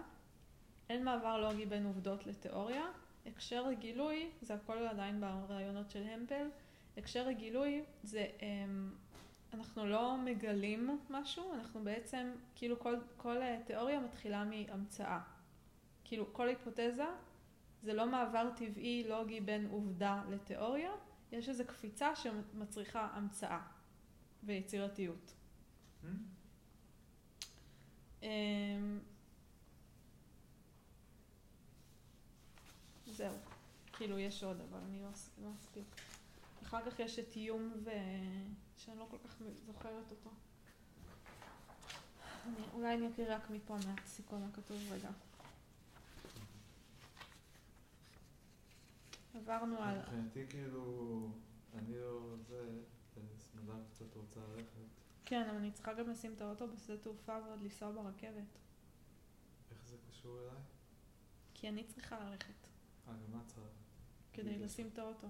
[0.90, 2.84] אין מעבר לוגי בין עובדות לתיאוריה.
[3.26, 6.46] הקשר הגילוי, זה הכל עדיין ברעיונות של המפל,
[6.96, 8.90] הקשר הגילוי זה, אמ,
[9.54, 15.20] אנחנו לא מגלים משהו, אנחנו בעצם, כאילו כל, כל תיאוריה מתחילה מהמצאה.
[16.04, 17.06] כאילו כל היפותזה
[17.82, 20.90] זה לא מעבר טבעי לוגי בין עובדה לתיאוריה,
[21.32, 23.60] יש איזו קפיצה שמצריכה המצאה
[24.42, 25.34] ויצירתיות.
[26.02, 26.06] Hmm?
[28.24, 28.98] אמ,
[33.06, 33.34] זהו,
[33.92, 35.08] כאילו יש עוד, אבל אני לא
[35.42, 35.84] לא אספיק.
[36.62, 37.90] אחר כך יש את איום ו...
[38.76, 40.30] שאני לא כל כך זוכרת אותו.
[42.46, 45.10] אני, אולי אני אקריא רק מפה מהסיכום הכתוב רגע.
[49.34, 49.98] עברנו על...
[49.98, 51.28] מבחינתי כאילו,
[51.74, 52.80] אני לא זה,
[53.38, 54.93] סמדר קצת רוצה ללכת.
[55.24, 58.58] כן, אבל אני צריכה גם לשים את האוטו בשדה תעופה ועוד לנסוע ברכבת.
[59.70, 60.62] איך זה קשור אליי?
[61.54, 62.54] כי אני צריכה ללכת,
[63.08, 63.60] אה, גם את צריכה.
[64.32, 65.26] כדי לשים את האוטו.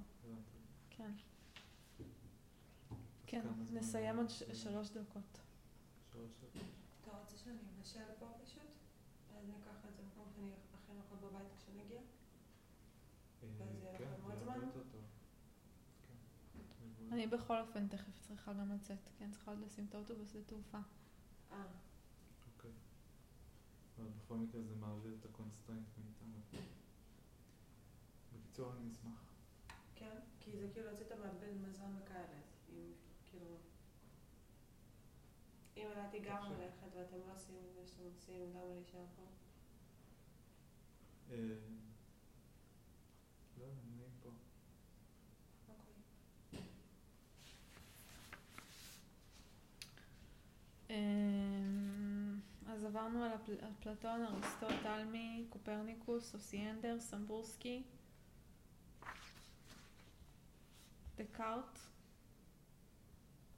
[0.91, 1.11] כן.
[3.27, 5.41] כן, נסיים עוד שלוש דקות.
[6.13, 6.63] שלוש דקות.
[7.03, 8.63] אתה רוצה שאני אבשל פה פשוט?
[9.37, 10.29] אז ניקח את זה במקום
[10.87, 12.01] שאני אוכל בבית כשנגיע?
[12.01, 14.55] אה, ואז יהיה כן, לכם עוד זה זמן?
[14.55, 15.01] הרבה יותר טוב.
[16.09, 16.15] כן.
[16.87, 17.04] מבול.
[17.15, 20.79] אני בכל אופן תכף צריכה גם לצאת, כן, צריכה עוד לשים את האוטו בשדה תעופה.
[21.53, 21.65] אה,
[22.57, 22.71] אוקיי.
[23.99, 26.65] אבל בכל מקרה זה מעביר את ה constraint מאיתנו.
[28.33, 29.35] בקיצור, אני אשמח.
[29.95, 30.17] כן?
[30.41, 32.93] כי זה כאילו רצית מאבד מזון וכאלה, אם
[33.31, 33.57] כאילו...
[35.77, 36.43] אם ידעתי גם.
[36.53, 39.23] ללכת ואתם לא עושים ושאתם עושים, למה להישאר פה?
[41.31, 41.37] אה,
[43.59, 44.31] לא, אני פה.
[45.69, 45.95] אוקיי.
[52.95, 57.83] עברנו על הפל- על אפלטון, אריסטו, תלמי, קופרניקוס, אוסיאנדר, סמבורסקי,
[61.17, 61.79] דקארט.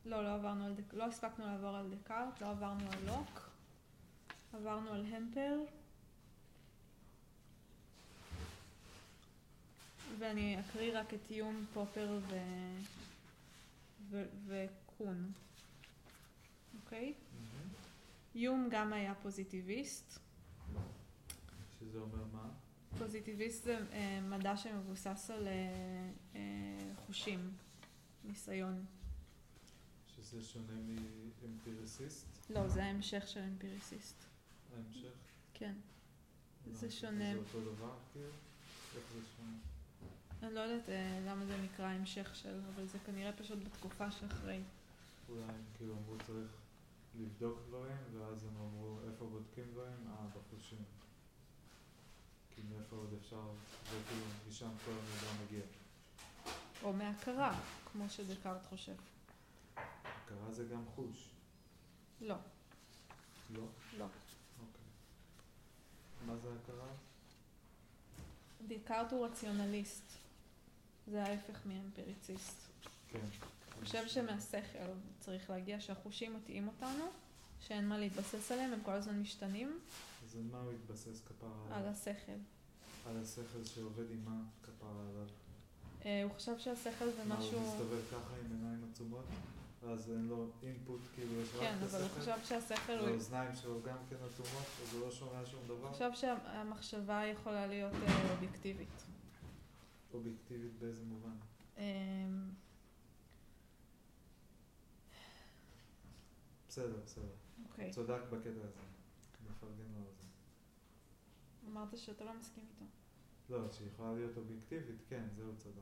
[0.05, 0.95] לא, לא עברנו על דק...
[0.95, 3.51] לא הספקנו לעבור על דקארט, לא עברנו על לוק.
[4.53, 5.59] עברנו על המפל.
[10.19, 12.37] ואני אקריא רק את יום, פופר ו...
[14.11, 14.25] ו...
[14.47, 15.33] וקון.
[16.85, 17.15] אוקיי?
[17.15, 17.26] מהמם.
[18.37, 20.19] יום גם היה פוזיטיביסט.
[21.81, 22.49] שזה אומר מה?
[22.99, 25.53] פוזיטיביסט זה אה, מדע שמבוסס על אה,
[26.35, 27.51] אה, חושים,
[28.25, 28.85] ניסיון.
[30.17, 30.73] שזה שונה
[31.43, 32.51] מאמפיריסיסט?
[32.51, 34.25] לא, זה ההמשך של אמפיריסיסט.
[34.77, 35.13] ההמשך?
[35.55, 35.75] כן.
[36.73, 37.33] זה שונה.
[37.33, 38.29] זה אותו דבר כאילו?
[38.97, 39.57] איך זה שונה?
[40.43, 44.61] אני לא יודעת אה, למה זה נקרא המשך של, אבל זה כנראה פשוט בתקופה שאחרי.
[45.29, 46.66] אולי הם כאילו אמרו צריך
[47.19, 50.07] לבדוק דברים, ואז הם אמרו איפה בודקים דברים?
[50.07, 50.85] אה, בחושים.
[52.51, 53.51] כי מאיפה עוד אפשר,
[53.85, 55.65] וכאילו משם כל המידע מגיע.
[56.83, 57.61] או מהכרה,
[57.93, 58.95] כמו שדקארט חושב.
[59.77, 61.29] הכרה זה גם חוש,
[62.21, 62.37] לא,
[63.51, 63.63] לא?
[63.99, 64.05] לא.
[64.05, 64.85] אוקיי.
[66.27, 66.89] מה זה הכרה?
[68.67, 70.13] דקארט הוא רציונליסט.
[71.07, 72.57] זה ההפך מאמפיריציסט.
[73.09, 73.27] כן.
[73.85, 74.87] חושב שמהשכל
[75.21, 77.05] צריך להגיע שהחושים מתאים אותנו,
[77.61, 79.79] שאין מה להתבסס עליהם, הם כל הזמן משתנים,
[80.25, 81.91] אז על מה הוא התבסס כפרה על עליו?
[81.91, 82.33] השכל.
[83.07, 85.27] על השכל שעובד עם מה כפרה עליו?
[86.05, 87.61] אה, הוא חשב שהשכל זה מה, הוא משהו...
[87.61, 89.25] מסתובב ככה עם עיניים עצומות?
[89.89, 92.21] אז אין לו אינפוט, כאילו יש רק כן, את אבל הוא השכל?
[92.21, 93.07] חשב שהשכל הוא...
[93.07, 95.89] והאוזניים שלו גם כן אטומות, אז הוא לא שומע שום דבר?
[95.89, 99.03] הוא חשב שהמחשבה יכולה להיות אה, אובייקטיבית.
[100.15, 101.37] אובייקטיבית באיזה מובן?
[106.77, 107.25] בסדר, בסדר.
[107.65, 107.91] אוקיי.
[107.91, 108.81] צודק בקטע הזה.
[109.51, 110.23] מפרגן לו על זה.
[111.71, 112.85] אמרת שאתה לא מסכים איתו.
[113.51, 115.73] לא, שיכולה להיות אובייקטיבית, כן, זהו צדק.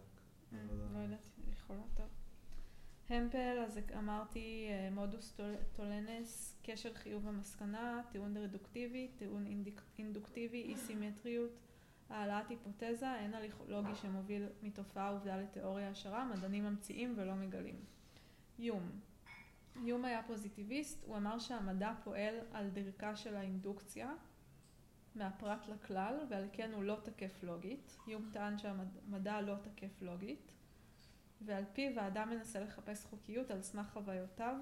[0.52, 2.06] אה, אבל, לא אה, יודעת, יכולה טוב.
[3.08, 9.46] המפל, אז אמרתי אה, מודוס טול- טולנס, קשר חיוב המסקנה, טיעון רדוקטיבי, טיעון
[9.98, 11.50] אינדוקטיבי, אי סימטריות,
[12.08, 17.84] העלאת היפותזה, אין הליך לוגי שמוביל מתופעה עובדה לתיאוריה השערה, מדענים ממציאים ולא מגלים.
[18.58, 18.90] יום.
[19.82, 24.12] יום היה פוזיטיביסט, הוא אמר שהמדע פועל על דרכה של האינדוקציה
[25.14, 27.96] מהפרט לכלל, ועל כן הוא לא תקף לוגית.
[28.06, 30.54] יום טען שהמדע לא תקף לוגית,
[31.40, 34.56] ועל פיו האדם מנסה לחפש חוקיות על סמך חוויותיו.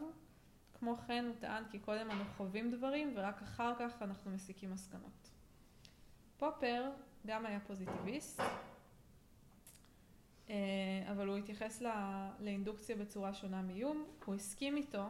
[0.74, 5.30] כמו כן הוא טען כי קודם אנו חווים דברים ורק אחר כך אנחנו מסיקים מסקנות.
[6.36, 6.90] פופר
[7.26, 8.40] גם היה פוזיטיביסט,
[11.10, 14.04] אבל הוא התייחס ל- לאינדוקציה בצורה שונה מיום.
[14.24, 15.04] הוא הסכים איתו,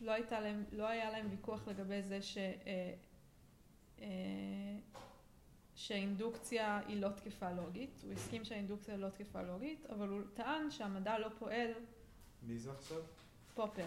[0.00, 2.38] לא, להם, לא היה להם ויכוח לגבי זה ש...
[2.38, 2.94] אה,
[4.00, 4.06] אה,
[5.74, 11.18] שהאינדוקציה היא לא תקפה לוגית, הוא הסכים שהאינדוקציה לא תקפה לוגית, אבל הוא טען שהמדע
[11.18, 11.72] לא פועל
[12.42, 13.02] מי זה עכשיו?
[13.54, 13.86] פופר.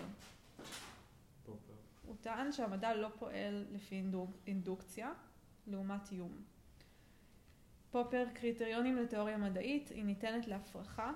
[1.46, 1.74] פופר.
[2.06, 5.14] הוא טען שהמדע לא פועל לפי אינדוק, אינדוקציה,
[5.68, 6.44] לעומת איום.
[7.94, 11.14] פופר, קריטריונים לתיאוריה מדעית, היא ניתנת להפרחה.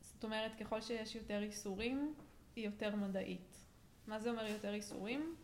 [0.00, 2.14] זאת אומרת, ככל שיש יותר איסורים,
[2.56, 3.64] היא יותר מדעית.
[4.06, 5.36] מה זה אומר יותר איסורים?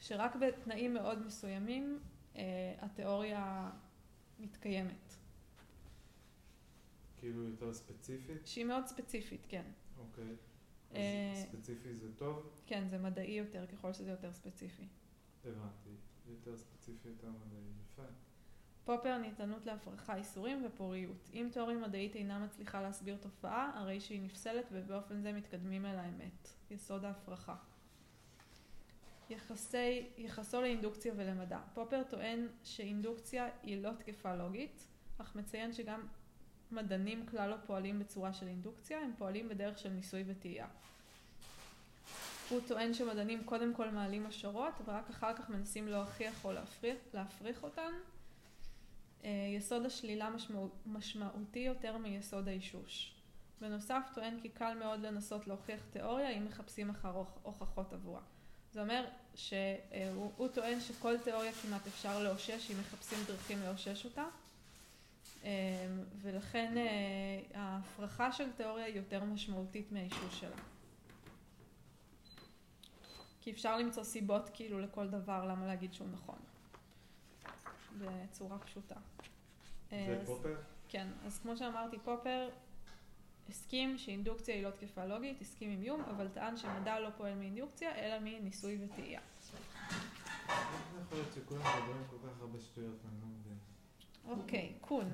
[0.00, 2.00] שרק בתנאים מאוד מסוימים
[2.36, 2.42] אה,
[2.78, 3.70] התיאוריה
[4.38, 5.14] מתקיימת.
[7.16, 8.46] כאילו יותר ספציפית?
[8.46, 9.64] שהיא מאוד ספציפית, כן.
[9.98, 10.36] אוקיי.
[10.94, 12.50] אה, אז ספציפי זה טוב?
[12.66, 14.88] כן, זה מדעי יותר ככל שזה יותר ספציפי.
[15.44, 15.90] הבנתי.
[16.28, 17.60] יותר ספציפי, יותר מדעי.
[17.84, 18.02] יפה.
[18.96, 21.30] פופר ניתנות להפרחה איסורים ופוריות.
[21.34, 26.48] אם תיאוריה מדעית אינה מצליחה להסביר תופעה, הרי שהיא נפסלת ובאופן זה מתקדמים אל האמת.
[26.70, 27.54] יסוד ההפרחה.
[29.30, 31.58] יחסי, יחסו לאינדוקציה ולמדע.
[31.74, 34.86] פופר טוען שאינדוקציה היא לא תקפה לוגית,
[35.18, 36.00] אך מציין שגם
[36.70, 40.66] מדענים כלל לא פועלים בצורה של אינדוקציה, הם פועלים בדרך של ניסוי וטעייה.
[42.48, 47.62] הוא טוען שמדענים קודם כל מעלים השערות ורק אחר כך מנסים להוכיח או להפריך, להפריך
[47.62, 47.92] אותן.
[49.24, 53.14] אה, יסוד השלילה משמעו, משמעותי יותר מיסוד האישוש.
[53.60, 58.20] בנוסף, טוען כי קל מאוד לנסות להוכיח תיאוריה אם מחפשים אחר הוכ- הוכחות עבורה.
[58.72, 59.04] זה אומר
[59.34, 64.24] שהוא הוא טוען שכל תיאוריה כמעט אפשר לאושש אם מחפשים דרכים לאושש אותה.
[65.44, 65.50] אה,
[66.22, 70.56] ולכן אה, ההפרחה של תיאוריה היא יותר משמעותית מהאישוש שלה.
[73.40, 76.38] כי אפשר למצוא סיבות כאילו לכל דבר למה להגיד שהוא נכון.
[77.98, 78.94] בצורה פשוטה.
[79.90, 80.56] זה אז- פופר?
[80.88, 82.48] כן, אז כמו שאמרתי, פופר
[83.48, 87.94] הסכים שאינדוקציה היא לא תקפה לוגית, הסכים עם יום, אבל טען שמדע לא פועל מאינדוקציה,
[87.94, 89.20] אלא מניסוי וטעייה.
[90.48, 90.58] איך
[91.06, 93.58] יכול להיות שכולם מדברים כל כך הרבה שטויות, אני לא מבין.
[94.42, 95.10] אוקיי, קון.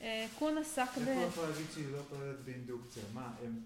[0.00, 1.08] אה, קון עסק ב...
[1.08, 3.02] איך הוא יכול להגיד שהיא לא פועלת באינדוקציה?
[3.14, 3.60] מה, הם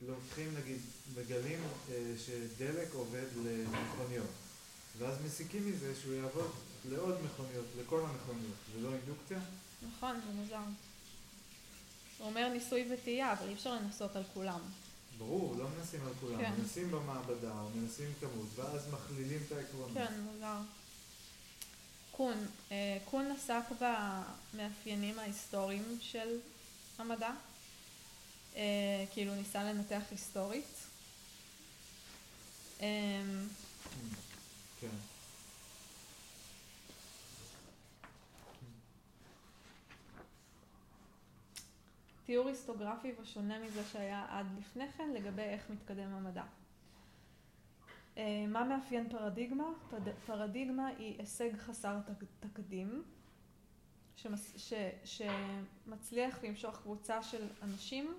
[0.00, 0.78] לוקחים נגיד,
[1.16, 1.58] מגלים
[1.90, 4.30] אה, שדלק עובד למכוניות,
[4.98, 6.50] ואז מסיקים מזה שהוא יעבוד
[6.84, 9.38] לעוד מכוניות, לכל המכוניות, זה לא אינדוקציה?
[9.88, 10.60] נכון, זה מוזר.
[12.18, 14.60] הוא אומר ניסוי וטעייה, אבל אי אפשר לנסות על כולם.
[15.18, 16.52] ברור, לא מנסים על כולם, כן.
[16.58, 19.90] מנסים במעבדה או מנסים כמות, ואז מכלילים את העקרונות.
[19.94, 20.58] כן, מוזר.
[22.10, 23.64] קון, אה, קון עסק
[24.54, 26.38] במאפיינים ההיסטוריים של
[26.98, 27.30] המדע,
[28.56, 30.74] אה, כאילו ניסה לנתח היסטורית.
[32.80, 32.86] אה,
[34.80, 34.96] כן.
[42.28, 46.44] תיאור היסטוגרפי ושונה מזה שהיה עד לפני כן לגבי איך מתקדם המדע.
[48.16, 49.64] אה, מה מאפיין פרדיגמה?
[49.90, 53.04] פד- פרדיגמה היא הישג חסר תק- תקדים
[54.16, 54.72] שמס, ש,
[55.04, 58.14] שמצליח למשוך קבוצה של אנשים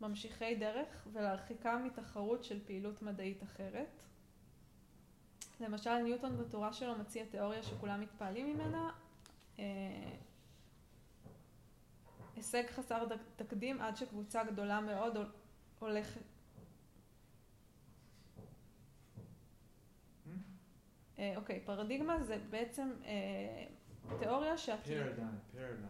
[0.00, 4.00] ממשיכי דרך ולהרחיקם מתחרות של פעילות מדעית אחרת.
[5.60, 8.90] למשל ניוטון בתורה שלו מציע תיאוריה שכולם מתפעלים ממנה,
[9.58, 9.64] אה,
[12.38, 13.04] הישג חסר
[13.36, 15.30] תקדים עד שקבוצה גדולה מאוד הול-
[15.78, 16.20] הולכת...
[21.18, 23.66] אה, אוקיי, פרדיגמה זה בעצם אה,
[24.18, 25.04] תיאוריה שהקהילה...
[25.06, 25.86] פרדיים, פרדיים,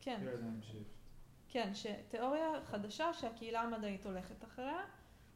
[0.00, 0.86] כן, פרדיים שיפט.
[1.48, 4.80] כן, שתיאוריה חדשה שהקהילה המדעית הולכת אחריה,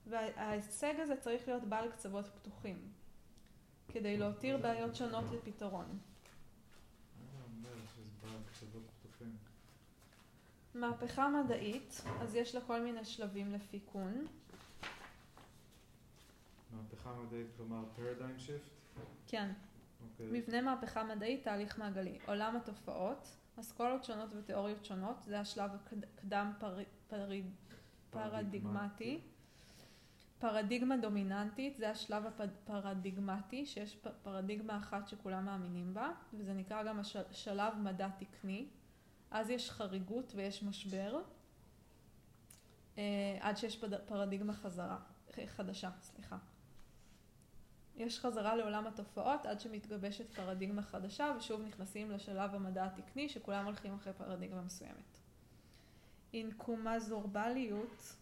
[0.07, 2.93] וההישג הזה צריך להיות בעל קצוות פתוחים,
[3.88, 5.86] כדי להותיר בעיות שונות לפתרון.
[7.20, 9.36] מה זה אומר שזה בעל קצוות פתוחים?
[10.75, 14.27] מהפכה מדעית, אז יש לה כל מיני שלבים לפי קון.
[16.73, 18.71] מהפכה מדעית, כלומר פרדיים שיפט?
[19.27, 19.53] כן,
[20.03, 20.27] אוקיי.
[20.33, 22.18] מבנה מהפכה מדעית, תהליך מעגלי.
[22.27, 23.29] עולם התופעות,
[23.61, 26.53] אסכולות שונות ותיאוריות שונות, זה השלב הקדם
[28.11, 29.21] פרדיגמטי.
[30.39, 37.01] פרדיגמה דומיננטית, זה השלב הפרדיגמטי, שיש פרדיגמה אחת שכולם מאמינים בה, וזה נקרא גם
[37.31, 38.66] השלב מדע תקני.
[39.31, 41.20] אז יש חריגות ויש משבר,
[42.99, 44.99] אה, עד שיש פרדיגמה חזרה,
[45.47, 46.37] חדשה, סליחה.
[47.97, 53.95] יש חזרה לעולם התופעות עד שמתגבשת פרדיגמה חדשה ושוב נכנסים לשלב המדע התקני שכולם הולכים
[53.95, 55.18] אחרי פרדיגמה מסוימת.
[56.35, 58.16] אינקומזורבליות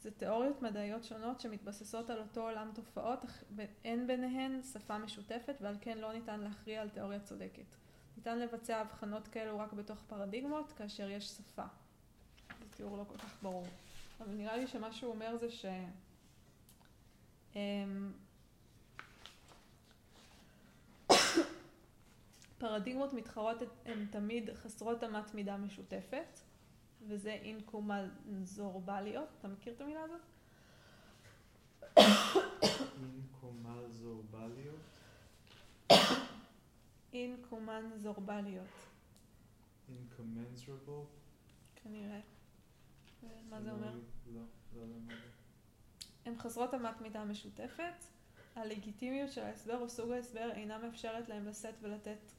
[0.00, 3.44] זה תיאוריות מדעיות שונות שמתבססות על אותו עולם תופעות, אך
[3.84, 7.85] אין ביניהן שפה משותפת ועל כן לא ניתן להכריע על תיאוריה צודקת.
[8.16, 11.64] ניתן לבצע הבחנות כאלו רק בתוך פרדיגמות כאשר יש שפה.
[12.60, 13.66] זה תיאור לא כל כך ברור.
[14.20, 15.66] אבל נראה לי שמה שהוא אומר זה ש...
[17.56, 18.12] אמ,
[22.58, 26.40] פרדיגמות מתחרות הן תמיד חסרות אמת מידה משותפת,
[27.08, 29.28] וזה אינקומלזורבליות.
[29.38, 30.20] אתה מכיר את המילה הזאת?
[33.02, 34.80] אינקומלזורבליות?
[37.16, 38.68] אינקומנזורבליות,
[39.88, 41.02] אינקומנסרבל?
[41.76, 42.20] כנראה.
[43.50, 43.98] מה זה אומר?
[44.26, 44.40] לא,
[44.74, 45.28] לא יודע מה זה.
[46.24, 48.04] הן חסרות אמת מידה משותפת.
[48.56, 52.30] הלגיטימיות של ההסבר או סוג ההסבר אינה מאפשרת להם לשאת ולתת.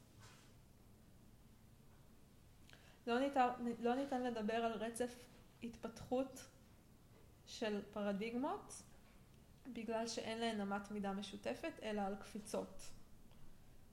[3.06, 3.48] לא ניתן,
[3.80, 5.24] לא ניתן לדבר על רצף
[5.62, 6.44] התפתחות
[7.46, 8.82] של פרדיגמות
[9.72, 12.97] בגלל שאין להן אמת מידה משותפת, אלא על קפיצות.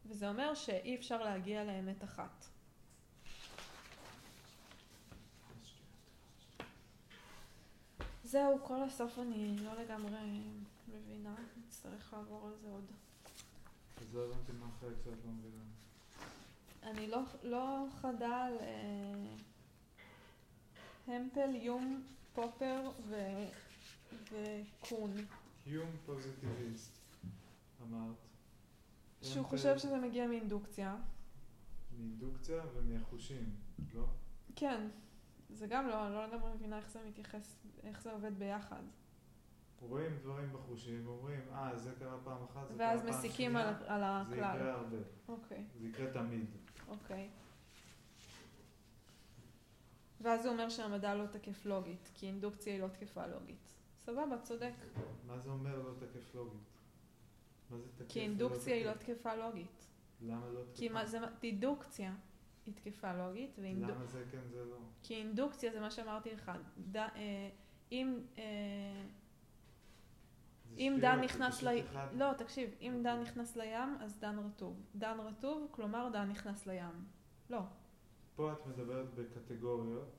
[0.08, 2.46] וזה אומר שאי אפשר להגיע לאמת אחת.
[8.24, 10.42] זהו, כל הסוף אני לא לגמרי
[10.88, 12.86] מבינה, נצטרך לעבור על זה עוד.
[13.98, 15.64] אז לא הבנתי מה החלק שאת לא מבינה.
[16.84, 19.36] אני לא, לא חדה על אה,
[21.08, 22.04] המפל, יום,
[22.34, 23.16] פופר ו,
[24.32, 25.12] וקון,
[25.64, 26.98] קיום פוזיטיביסט,
[27.82, 28.16] אמרת.
[29.26, 30.96] שהוא המפל חושב שזה מגיע מאינדוקציה.
[31.98, 33.56] מאינדוקציה ומהחושים,
[33.94, 34.06] לא?
[34.56, 34.88] כן,
[35.50, 38.82] זה גם לא, אני לא לגמרי מבינה איך זה מתייחס, איך זה עובד ביחד.
[39.80, 43.74] רואים דברים בחושים, אומרים, אה, זה קרה פעם אחת, זה ואז קרה פעם מסיקים על,
[43.80, 44.56] שנייה, על זה הכלל.
[44.56, 44.98] יקרה הרבה,
[45.28, 46.46] אוקיי, זה יקרה תמיד.
[46.88, 47.30] אוקיי.
[50.22, 53.74] ואז הוא אומר שהמדע לא תקף לוגית, כי אינדוקציה היא לא תקפה לוגית.
[54.06, 54.74] סבבה, צודק.
[55.28, 56.75] מה זה אומר לא תקף לוגית?
[57.70, 58.94] מה זה תקף כי אינדוקציה היא לא?
[58.94, 59.88] תקפה לוגית.
[60.22, 60.76] למה לא תקפה?
[60.78, 62.14] כי מה זה, דידוקציה
[62.66, 63.90] היא תקפה לוגית, ואינדוק...
[63.92, 64.78] למה זה כן זה לא?
[65.04, 66.52] כי אינדוקציה זה מה שאמרתי לך.
[66.92, 66.98] ד...
[66.98, 67.50] אה,
[67.92, 68.20] אם...
[68.38, 68.44] אה,
[70.78, 71.80] אם דן נכנס ל...
[71.80, 74.82] אחד- לא, תקשיב, אם דן נכנס לים, אז דן רטוב.
[74.96, 77.06] דן רטוב, כלומר דן נכנס לים.
[77.50, 77.60] לא.
[78.36, 80.16] פה את מדברת בקטגוריות,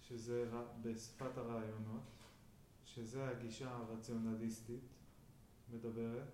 [0.00, 0.50] שזה
[0.82, 2.02] בשפת הרעיונות,
[2.84, 4.99] שזה הגישה הרציונליסטית
[5.72, 6.28] מדברת.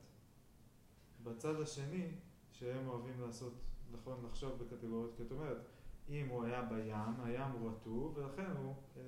[1.22, 2.08] בצד השני,
[2.50, 3.52] שהם אוהבים לעשות,
[3.92, 5.58] נכון, לחשוב בקטגוריות, כי את אומרת,
[6.08, 9.02] אם הוא היה בים, הים הוא רטוב, ולכן הוא, אה,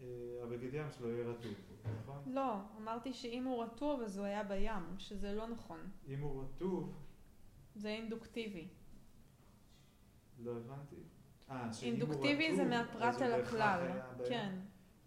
[0.00, 1.54] אה, הבגד ים שלו יהיה רטוב,
[2.02, 2.22] נכון?
[2.26, 5.80] לא, אמרתי שאם הוא רטוב אז הוא היה בים, שזה לא נכון.
[6.08, 6.94] אם הוא רטוב,
[7.74, 8.68] זה אינדוקטיבי.
[10.38, 10.96] לא הבנתי.
[11.50, 14.00] אה, שאם הוא אינדוקטיבי זה רטוב, מהפרט הוא אל בהכרח הכלל.
[14.28, 14.58] כן,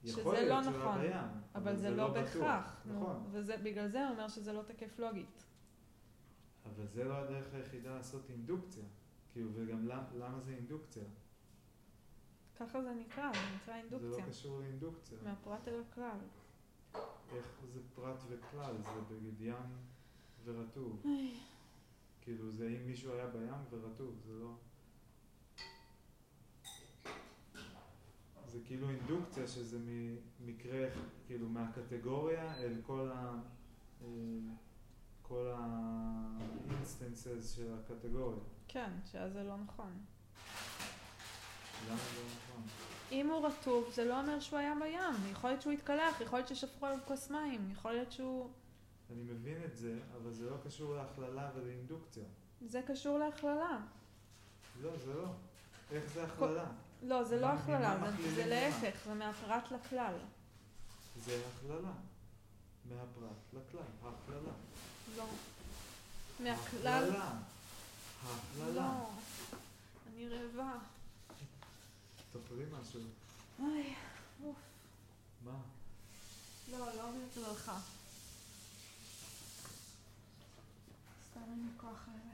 [0.03, 1.01] יכול שזה לא היה נכון.
[1.01, 2.23] בים, אבל זה לא בטוח.
[2.23, 2.81] בהכרח.
[2.85, 3.23] נכון.
[3.31, 5.43] ובגלל זה הוא אומר שזה לא תקף לוגית.
[6.65, 8.83] אבל זה לא הדרך היחידה לעשות אינדוקציה.
[9.33, 11.03] כאילו, וגם למה, למה זה אינדוקציה?
[12.55, 14.25] ככה זה נקרא, זה נקרא זה אינדוקציה.
[14.25, 15.17] לא קשור לאינדוקציה.
[15.23, 16.17] מהפרט אל הכלל.
[17.35, 18.75] איך זה פרט וכלל?
[18.81, 19.55] זה בגד ים
[20.43, 21.03] ורטוב.
[22.21, 24.53] כאילו, זה אם מישהו היה בים ורטוב, זה לא...
[28.53, 30.87] זה כאילו אינדוקציה שזה ממקרה,
[31.27, 33.39] כאילו מהקטגוריה אל כל ה...
[34.01, 34.07] אה,
[35.21, 38.39] כל ה-instances של הקטגוריה.
[38.67, 39.91] כן, שאז זה לא נכון.
[41.87, 42.63] למה זה לא נכון?
[43.11, 45.31] אם הוא רטוב, זה לא אומר שהוא היה בים.
[45.31, 48.49] יכול להיות שהוא התקלח, יכול להיות ששפכו עליו כוס מים, יכול להיות שהוא...
[49.11, 52.23] אני מבין את זה, אבל זה לא קשור להכללה ולאינדוקציה.
[52.61, 53.79] זה קשור להכללה.
[54.81, 55.27] לא, זה לא.
[55.91, 56.71] איך זה הכללה?
[57.03, 57.97] לא, זה לא הכללה,
[58.35, 58.45] זה-?
[58.45, 60.13] להפך, זה מהפרט לכלל.
[61.25, 61.91] זה הכללה.
[62.89, 63.81] מהפרט לכלל.
[64.01, 64.51] הכללה.
[65.17, 65.25] לא.
[66.39, 67.09] מהכלל...
[67.09, 67.31] הכללה.
[68.23, 68.73] הכללה.
[68.73, 69.09] לא.
[70.07, 70.73] אני רעבה.
[72.31, 73.01] תאכלי משהו.
[73.59, 73.93] אוי,
[74.43, 74.55] אוף.
[75.45, 75.57] מה?
[76.71, 77.71] לא, לא בגללך.
[81.31, 82.33] סתם אין לי כוח לזה.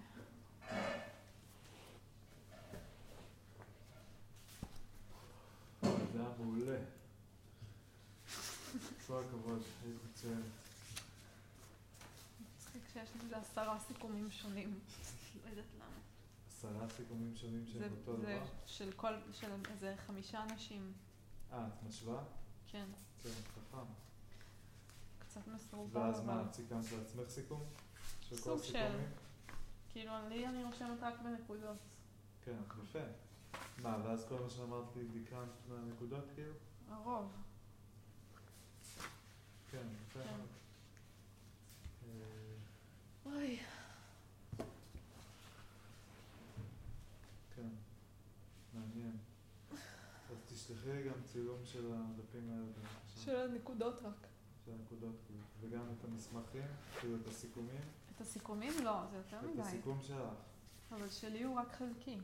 [6.19, 6.77] זה היה מעולה.
[9.07, 10.43] כל הכבוד, היית מצוינת.
[12.57, 14.79] מצחיק שיש לי עשרה סיכומים שונים.
[15.43, 15.85] לא יודעת למה.
[16.47, 18.45] עשרה סיכומים שונים זה, שהם אותו זה דבר?
[18.65, 20.93] של כל, של איזה חמישה אנשים.
[21.51, 22.23] אה, את משווה?
[22.67, 22.85] כן.
[23.23, 23.85] כן, חכם.
[25.19, 26.43] קצת מסורבל, ואז מה.
[26.49, 27.63] את סיכמת לעצמך סיכום?
[28.33, 28.97] סוג של.
[29.91, 31.77] כאילו, לי אני רושמת רק בנקודות.
[32.45, 32.99] כן, יפה.
[33.83, 36.53] מה, ואז כל מה שאמרת לי דיקנת מהנקודות כאילו?
[36.89, 37.31] הרוב.
[39.71, 40.29] כן, יפה כן.
[42.05, 42.55] אה,
[43.25, 43.59] אוי.
[47.55, 47.67] כן,
[48.73, 49.17] מעניין.
[50.31, 52.87] אז תשלחי לי גם צילום של הדפים האלה.
[53.15, 54.27] של הנקודות רק.
[54.65, 55.39] של הנקודות כאילו.
[55.59, 56.67] וגם את המסמכים,
[56.99, 57.81] כאילו את הסיכומים.
[58.15, 58.73] את הסיכומים?
[58.83, 59.61] לא, זה יותר את מדי.
[59.61, 60.33] הסיכום שלך.
[60.91, 62.17] אבל שלי הוא רק חלקי.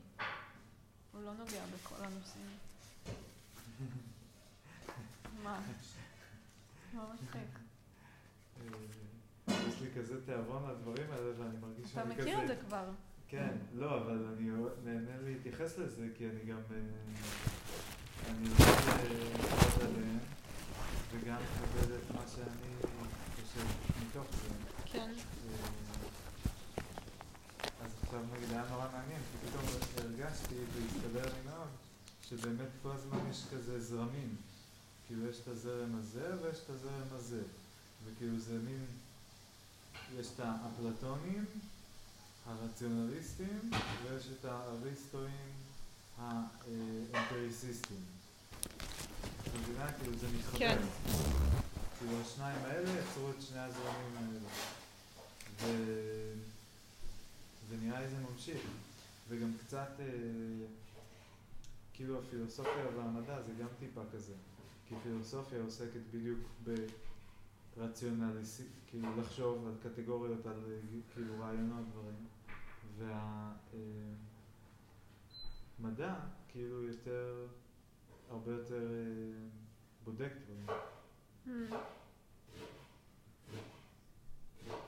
[1.16, 2.46] הוא לא נוגע בכל הנושאים.
[5.44, 5.60] מה?
[6.94, 7.58] מה מצחיק?
[8.60, 8.66] אה,
[9.68, 12.22] יש לי כזה תיאבון לדברים האלה ואני מרגיש אתה שאני כזה...
[12.22, 12.84] מכיר את זה כבר.
[13.28, 14.50] כן, לא, אבל אני
[14.84, 16.58] נהנה להתייחס לזה, כי אני גם...
[16.70, 16.76] אה,
[18.30, 20.18] אני רוצה לקרוא עליהם,
[21.12, 22.76] וגם לקבל את מה שאני
[23.34, 23.66] חושב
[24.06, 24.48] מתוך זה.
[24.84, 25.10] כן.
[28.16, 29.64] עכשיו נגיד היה נורא מעניין, כי פתאום
[29.96, 31.68] הרגשתי, והסתבר לי מאוד,
[32.28, 34.36] שבאמת כל הזמן יש כזה זרמים.
[35.06, 37.42] כאילו יש את הזרם הזה ויש את הזרם הזה.
[38.04, 38.86] וכאילו זה מין...
[40.18, 41.44] יש את האפלטונים,
[42.46, 43.70] הרציונליסטים,
[44.04, 45.52] ויש את האריסטואים
[46.18, 48.04] האמפריסיסטים.
[49.42, 49.92] את מבינה?
[49.92, 50.58] כאילו זה מתחבר.
[50.58, 50.78] כן.
[51.98, 54.38] כאילו השניים האלה יצרו את שני הזרמים האלה.
[55.60, 56.55] ו...
[57.68, 58.60] ונראה לי זה ממשיך.
[59.28, 60.06] וגם קצת, אה,
[61.92, 64.34] כאילו הפילוסופיה והמדע זה גם טיפה כזה.
[64.88, 66.38] כי פילוסופיה עוסקת בדיוק
[67.76, 70.78] ברציונליסט, כאילו לחשוב על קטגוריות, על אה,
[71.14, 72.26] כאילו רעיונות, דברים.
[75.78, 76.14] והמדע
[76.48, 77.46] כאילו יותר,
[78.30, 79.48] הרבה יותר אה,
[80.04, 80.66] בודק דברים.
[81.46, 81.74] Hmm.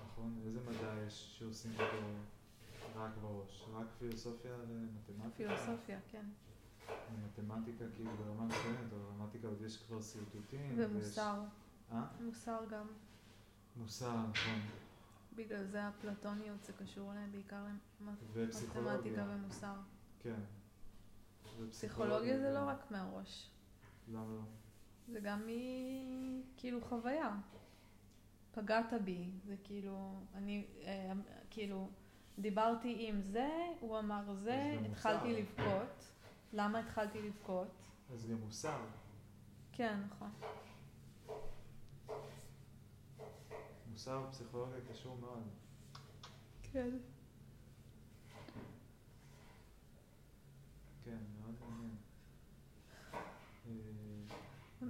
[0.06, 0.40] נכון?
[0.46, 1.96] איזה מדע יש שעושים אותו
[2.98, 3.68] רק בראש?
[3.72, 5.36] רק פילוסופיה ומתמטיקה?
[5.36, 6.24] פילוסופיה, כן.
[7.24, 10.74] מתמטיקה כאילו ברמה מסוימת, אבל במתמטיקה עוד יש כבר שרטוטים.
[10.76, 11.42] ומוסר.
[11.92, 12.06] אה?
[12.20, 12.86] מוסר גם.
[13.76, 14.60] מוסר, נכון.
[15.36, 17.64] בגלל זה אפלטוניות זה קשור להם בעיקר
[18.00, 19.24] למתמטיקה.
[19.28, 19.74] ומוסר.
[20.18, 20.40] כן.
[21.70, 23.50] פסיכולוגיה זה לא רק מהראש.
[24.08, 24.42] למה לא?
[25.12, 25.50] זה גם מ...
[26.56, 27.36] כאילו חוויה.
[28.52, 31.12] פגעת בי, זה כאילו, אני, אה,
[31.50, 31.90] כאילו,
[32.40, 33.48] דיברתי עם זה,
[33.80, 35.32] הוא אמר זה, התחלתי.
[35.32, 36.04] לבכות.
[36.52, 37.68] למה התחלתי לבכות?
[38.12, 38.80] אז גם מוסר.
[39.72, 40.30] כן, נכון.
[43.90, 45.42] מוסר ופסיכולוגיה קשור מאוד.
[46.72, 46.90] כן.
[51.04, 51.96] כן, מאוד מעניין.
[53.66, 53.70] אה,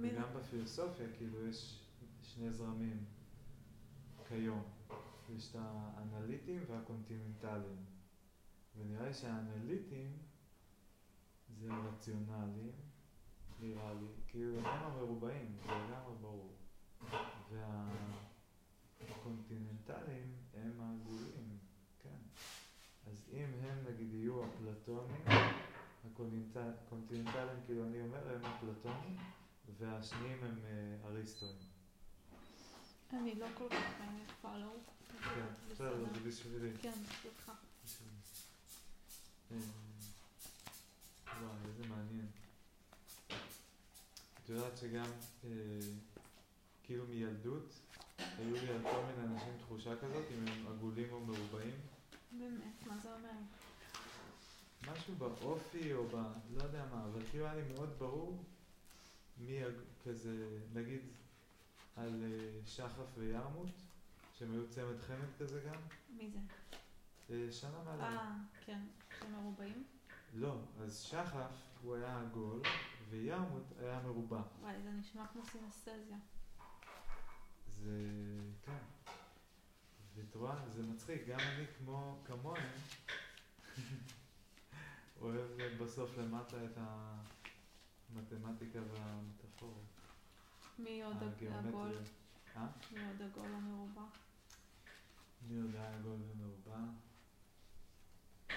[0.01, 1.79] וגם בפילוסופיה, כאילו, יש
[2.23, 3.05] שני זרמים
[4.27, 4.78] כיום.
[5.37, 7.85] יש את האנליטים והקונטיננטליים.
[8.77, 10.17] ונראה לי שהאנליטים
[11.59, 12.71] זה הרציונליים,
[13.59, 14.07] נראה לי.
[14.27, 16.53] כאילו, הם המרובעים, זה לגמרי ברור.
[19.09, 21.57] והקונטיננטליים הם העגולים,
[22.03, 22.17] כן.
[23.07, 25.21] אז אם הם נגיד יהיו אפלטונים,
[26.05, 29.17] הקונטיננטל- הקונטיננטליים, כאילו אני אומר, הם אפלטונים,
[29.77, 31.68] והשניים הם אה, אריסטונים.
[33.13, 33.93] אני לא כל כך
[34.41, 34.71] פאלו.
[35.21, 36.69] כן, בסדר, זה בשבילי.
[36.81, 36.91] כן.
[37.83, 38.11] בשבילי.
[39.51, 39.57] אה,
[41.41, 42.27] וואי, איזה מעניין.
[44.43, 45.11] את יודעת שגם,
[45.43, 45.49] אה,
[46.83, 47.73] כאילו מילדות,
[48.17, 51.75] היו לי על כל מיני אנשים תחושה כזאת, אם הם עגולים או מרובעים.
[52.31, 53.29] באמת, מה זה אומר?
[54.91, 56.15] משהו באופי או ב...
[56.57, 58.43] לא יודע מה, אבל כאילו היה לי מאוד ברור
[59.37, 59.59] מי
[60.05, 61.01] כזה, נגיד
[61.99, 63.69] על אה, שחף וירמות,
[64.37, 66.39] שהם היו צמד חמד כזה גם, מי זה?
[67.29, 68.07] אה, שנה מעליי.
[68.07, 68.35] אה,
[68.65, 68.81] כן,
[69.19, 69.83] שהם מרובעים?
[70.33, 72.61] לא, אז שחף הוא היה עגול
[73.09, 74.41] וירמות היה מרובע.
[74.61, 76.17] וואי, זה נשמע כמו סינסטזיה.
[77.67, 77.91] זה,
[78.61, 79.11] כן.
[80.15, 82.69] ואת רואה, זה מצחיק, גם אני כמו, כמוהם,
[85.21, 86.77] אוהב בסוף למטה את
[88.11, 89.81] המתמטיקה והמטאפורה.
[90.79, 91.17] מי עוד.
[91.51, 91.97] עגול?
[92.55, 92.67] אה?
[92.91, 94.01] מי עוד עגול או מרובע?
[95.47, 96.77] מי יודע עגול ומרובע?
[98.49, 98.55] אה,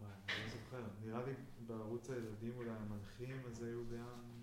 [0.00, 0.84] וואי, אני לא זוכר.
[1.04, 1.32] נראה לי
[1.66, 4.42] בערוץ הילדים אולי המנחים, אז היו גם...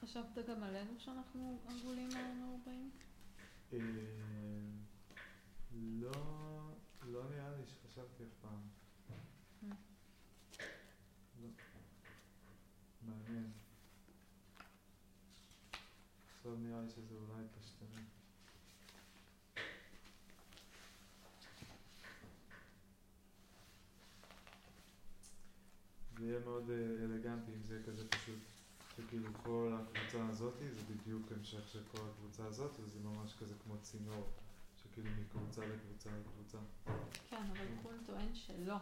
[0.00, 2.90] חשבת גם עלינו שאנחנו עגולים או מרובעים?
[3.72, 3.78] אה,
[5.72, 6.12] לא,
[7.02, 8.60] לא נראה לי שחשבתי אף פעם.
[9.62, 9.74] Mm.
[13.06, 13.11] לא.
[13.28, 13.50] מעניין.
[16.36, 18.02] עכשיו נראה לי שזה אולי פשטני.
[26.18, 26.70] זה יהיה מאוד
[27.04, 28.38] אלגנטי אם זה יהיה כזה פשוט,
[28.96, 33.74] שכאילו כל הקבוצה הזאתי זה בדיוק המשך של כל הקבוצה הזאת, וזה ממש כזה כמו
[33.82, 34.30] צינור,
[34.82, 36.58] שכאילו מקבוצה לקבוצה לקבוצה.
[37.28, 38.76] כן, אבל קון טוען שלא.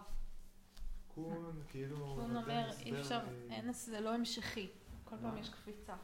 [1.14, 3.20] קון, כאילו, קון אומר, אי אפשר,
[3.50, 4.68] אין, זה לא המשכי.
[5.04, 5.40] כל פעם מה?
[5.40, 5.94] יש קפיצה.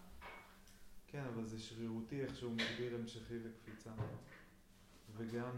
[1.07, 3.91] כן, אבל זה שרירותי איך שהוא מסביר המשכי וקפיצה.
[5.17, 5.51] וגם,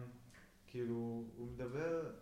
[0.66, 2.12] כאילו, הוא מדבר,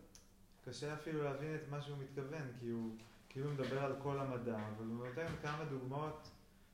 [0.64, 2.96] קשה אפילו להבין את מה שהוא מתכוון, כי הוא
[3.28, 6.28] כאילו מדבר על כל המדע, אבל הוא נותן כמה דוגמאות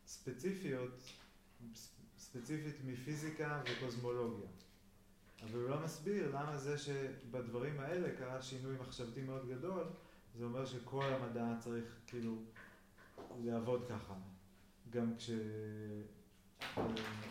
[0.07, 1.03] ספציפיות,
[2.19, 4.49] ספציפית מפיזיקה וקוסמולוגיה.
[5.43, 9.85] אבל הוא לא מסביר למה זה שבדברים האלה קרה שינוי מחשבתי מאוד גדול,
[10.39, 12.37] זה אומר שכל המדע צריך כאילו
[13.45, 14.15] לעבוד ככה.
[14.91, 15.31] גם כש...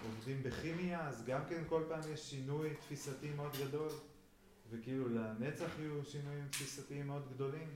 [0.06, 3.90] עובדים בכימיה, אז גם כן כל פעם יש שינוי תפיסתי מאוד גדול,
[4.69, 7.68] וכאילו לנצח יהיו שינויים תפיסתיים מאוד גדולים,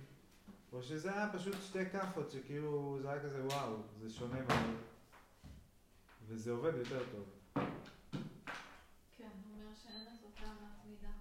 [0.74, 4.76] או שזה היה פשוט שתי כאפות שכאילו זה היה כזה וואו, זה שונה מאוד,
[6.28, 7.26] וזה עובד יותר טוב.
[9.18, 11.12] כן, הוא אומר שאין לזאת טעמת מידה.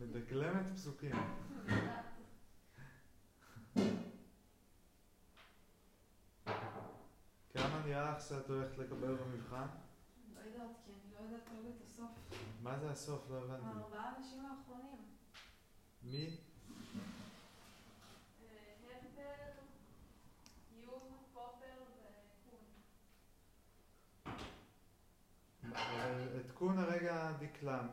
[0.00, 1.12] מדקלמת פסוקים.
[7.52, 9.66] כמה נראה לך שאת הולכת לקבל במבחן?
[10.34, 12.10] לא יודעת, כי אני לא יודעת כרגע את הסוף.
[12.62, 13.30] מה זה הסוף?
[13.30, 13.66] לא הבנתי.
[13.66, 14.98] הארבעה אנשים האחרונים.
[16.02, 16.36] מי?
[25.62, 27.90] אבל את קון הרגע דקלמת.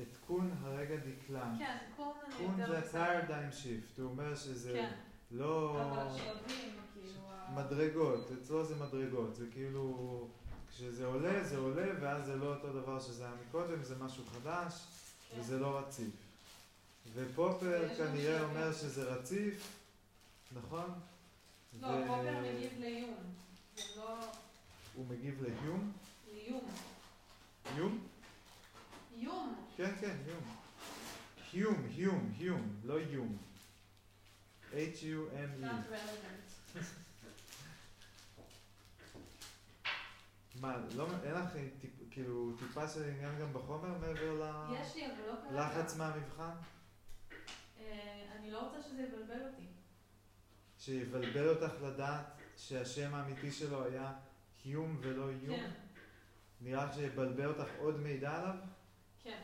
[0.00, 1.58] את קון הרגע דקלמת.
[1.58, 4.92] כן, קון אני קון יותר זה paradigm shift, הוא אומר שזה כן,
[5.30, 7.20] לא אבל שלבים, כאילו...
[7.54, 10.28] מדרגות, אצלו זה מדרגות, זה כאילו
[10.70, 14.72] כשזה עולה זה עולה ואז זה לא אותו דבר שזה היה מקודם, זה משהו חדש
[15.30, 15.40] כן.
[15.40, 16.10] וזה לא רציף.
[17.14, 18.42] ופופר כנראה.
[18.42, 19.68] אומר שזה רציף,
[20.52, 20.90] נכון?
[21.80, 23.14] לא, פופר מגיב לאיום.
[23.76, 24.18] זה לא...
[24.94, 25.92] הוא מגיב לאיום?
[26.32, 26.64] לאיום.
[27.76, 27.98] איום?
[29.16, 29.65] איום.
[29.76, 30.42] כן, כן, איום.
[31.52, 33.36] היום, היום, היום, לא איום.
[34.72, 35.66] H-U-M-E.
[40.60, 44.74] מה, לא, אין לך טיפ, כאילו טיפה של עניין גם בחומר מעבר ל...
[44.80, 45.66] יש לי, אבל לא כרגע.
[45.66, 46.50] לחץ מהמבחן?
[47.80, 49.66] אה, אני לא רוצה שזה יבלבל אותי.
[50.78, 52.26] שיבלבל אותך לדעת
[52.56, 54.12] שהשם האמיתי שלו היה
[54.64, 55.56] היום ולא איום?
[55.56, 55.70] כן,
[56.60, 58.54] נראה לך שיבלבל אותך עוד מידע עליו?
[59.22, 59.42] כן.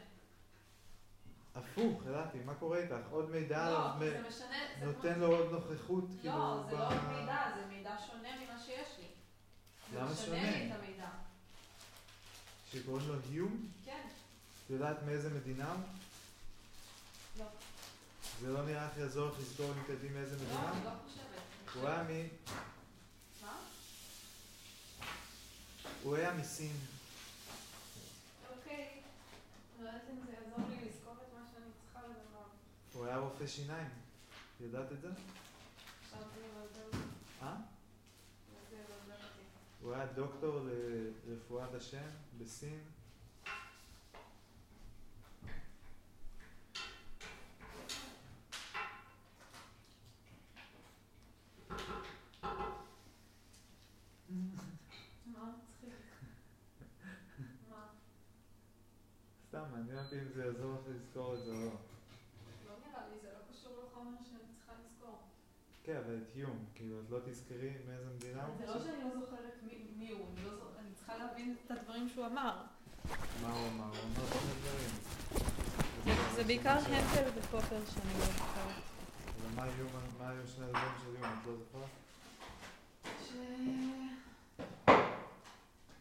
[1.54, 2.94] הפוך, ידעתי, מה קורה איתך?
[3.10, 5.26] עוד מידע לא, מ- זה משנה, זה נותן כמו...
[5.26, 8.88] לו עוד נוכחות, כאילו, לא, זה ב- לא עוד מידע, זה מידע שונה ממה שיש
[8.98, 9.06] לי.
[9.98, 10.50] למה זה משנה שונה?
[10.58, 11.08] לי את המידע.
[12.72, 13.66] שקוראים לו היום?
[13.84, 14.06] כן.
[14.66, 15.80] את יודעת מאיזה מדינה הוא?
[17.38, 17.44] לא.
[18.40, 20.72] זה לא נראה לך יעזור לך לזכור אם תדעי מאיזה לא, מדינה?
[20.72, 21.74] אני לא חושבת.
[21.74, 22.28] הוא היה מ...
[23.42, 23.52] מה?
[26.02, 26.76] הוא היה מסין.
[28.56, 28.88] אוקיי.
[29.80, 32.46] לא יודעת אם זה יעזור לי לזכור את מה שאני צריכה לדבר.
[33.02, 33.88] הוא היה רופא שיניים.
[34.60, 35.08] ידעת את זה?
[37.42, 37.56] אה?
[39.80, 40.60] הוא היה דוקטור
[41.26, 42.08] לרפואת השם
[42.38, 42.80] בסין.
[59.48, 61.70] סתם, מעניין אותי אם זה יעזור לך לזכור את זה או.
[62.66, 65.18] לא נראה לי, זה לא קשור לחומר שאני צריכה לזכור.
[65.84, 68.54] כן, אבל את היום, כאילו, את לא תזכרי מאיזה מדינה הוא?
[68.58, 72.08] זה לא שאני לא זוכרת מי- מי הוא, אני לא אני צריכה להבין את הדברים
[72.08, 72.62] שהוא אמר.
[73.42, 73.84] מה הוא אמר?
[73.84, 74.90] הוא אמר כל מיני דברים.
[76.34, 78.82] זה- בעיקר הנטל ופופר שאני לא זוכרת.
[79.40, 79.86] אבל מה היו,
[80.18, 81.88] מה היו שני הדברים של יום, את לא זוכרת?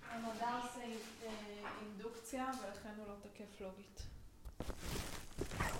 [0.05, 1.29] שהמדע עושה אה,
[1.81, 4.01] אינדוקציה ולכן הוא לא תקף לוגית.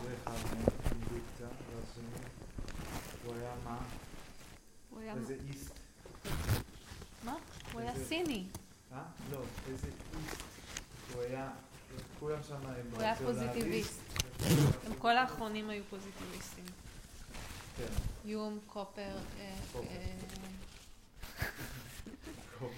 [0.04, 2.26] זה אחד מהם, אינדוקציה, והשני,
[3.26, 3.78] הוא היה מה?
[4.90, 5.72] הוא היה, איזה איסט?
[7.72, 8.46] הוא היה סיני.
[8.94, 9.04] אה?
[9.32, 10.42] לא, איזה איסט.
[11.14, 11.50] הוא היה,
[12.20, 13.16] כולם שם הם הוא היה.
[13.16, 14.00] פוזיטיביסט.
[14.86, 16.66] הם כל האחרונים היו פוזיטיביסטים.
[17.78, 17.86] כן.
[18.26, 19.88] יום, קופר, אה, קופר.
[19.88, 20.16] אה,
[22.60, 22.72] קופ.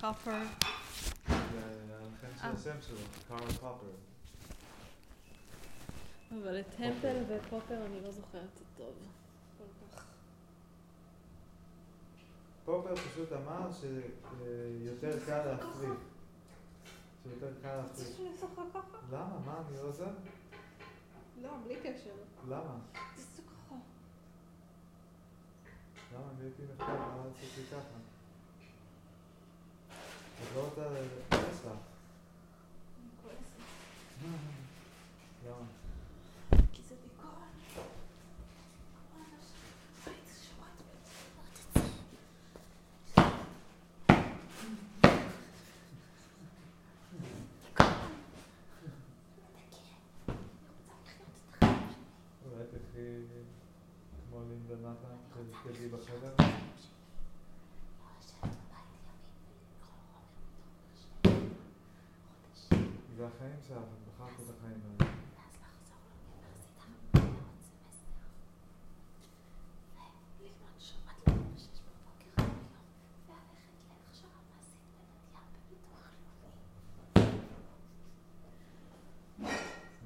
[0.00, 0.42] קופר.
[1.28, 1.34] זה
[2.00, 2.50] הלחם של אה.
[2.50, 2.98] השם שלו,
[3.28, 3.90] קארל פופר.
[6.32, 8.94] אבל את טמפל ופופר אני לא זוכרת טוב.
[9.58, 9.64] כל
[9.96, 10.04] כך.
[12.64, 15.98] פופר פשוט אמר שיותר קל להפריד.
[17.22, 18.08] שיותר קל להפריד.
[19.12, 19.38] למה?
[19.46, 19.62] מה?
[19.68, 20.10] אני לא עוזר?
[21.42, 22.14] לא, בלי קשר.
[22.48, 22.78] למה?
[22.92, 23.74] תעשו ככה.
[26.14, 26.24] למה?
[26.36, 27.98] אני הייתי נחמד, למה לעשות לי ככה?
[30.42, 30.82] את לא רוצה
[31.32, 31.66] יש לך.
[31.66, 33.60] אני כועסת.
[35.46, 35.66] למה?
[36.72, 37.48] כי זה דיכאון.
[52.44, 53.22] אולי תקחי
[54.30, 56.34] כמו לינדה נתן, תרקדי בחדר?
[63.46, 65.12] זה החיים שלך, את בחרת את החיים האלה.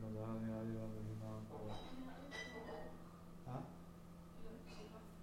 [0.03, 1.75] מדע נראה לי לא מבינה מה קורה.
[3.49, 3.61] אה?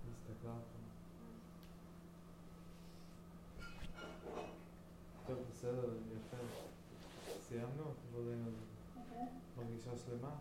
[0.04, 0.78] היא הסתכלה על זה.
[5.28, 6.38] טוב, בסדר, יפה.
[7.48, 7.94] סיימנו?
[8.18, 8.52] עבודנו.
[9.58, 10.36] מרגישה שלמה?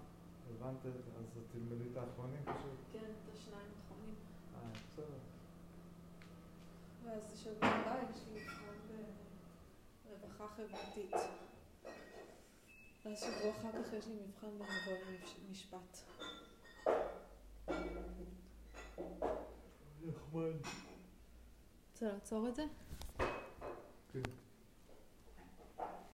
[0.51, 0.87] הבנת?
[0.87, 2.79] אז תלמדי את האחרונים פשוט.
[2.93, 4.15] כן, את השניים האחרונים.
[4.55, 5.19] אה, בסדר.
[7.05, 8.77] ואז שבוע הבא יש לי מבחן
[10.05, 11.15] ברווחה חברתית.
[13.05, 14.99] ואז שבוע אחר כך יש לי מבחן במבוא
[15.49, 15.99] למשפט.
[20.07, 20.53] נחמד.
[21.93, 22.65] רוצה לעצור את זה?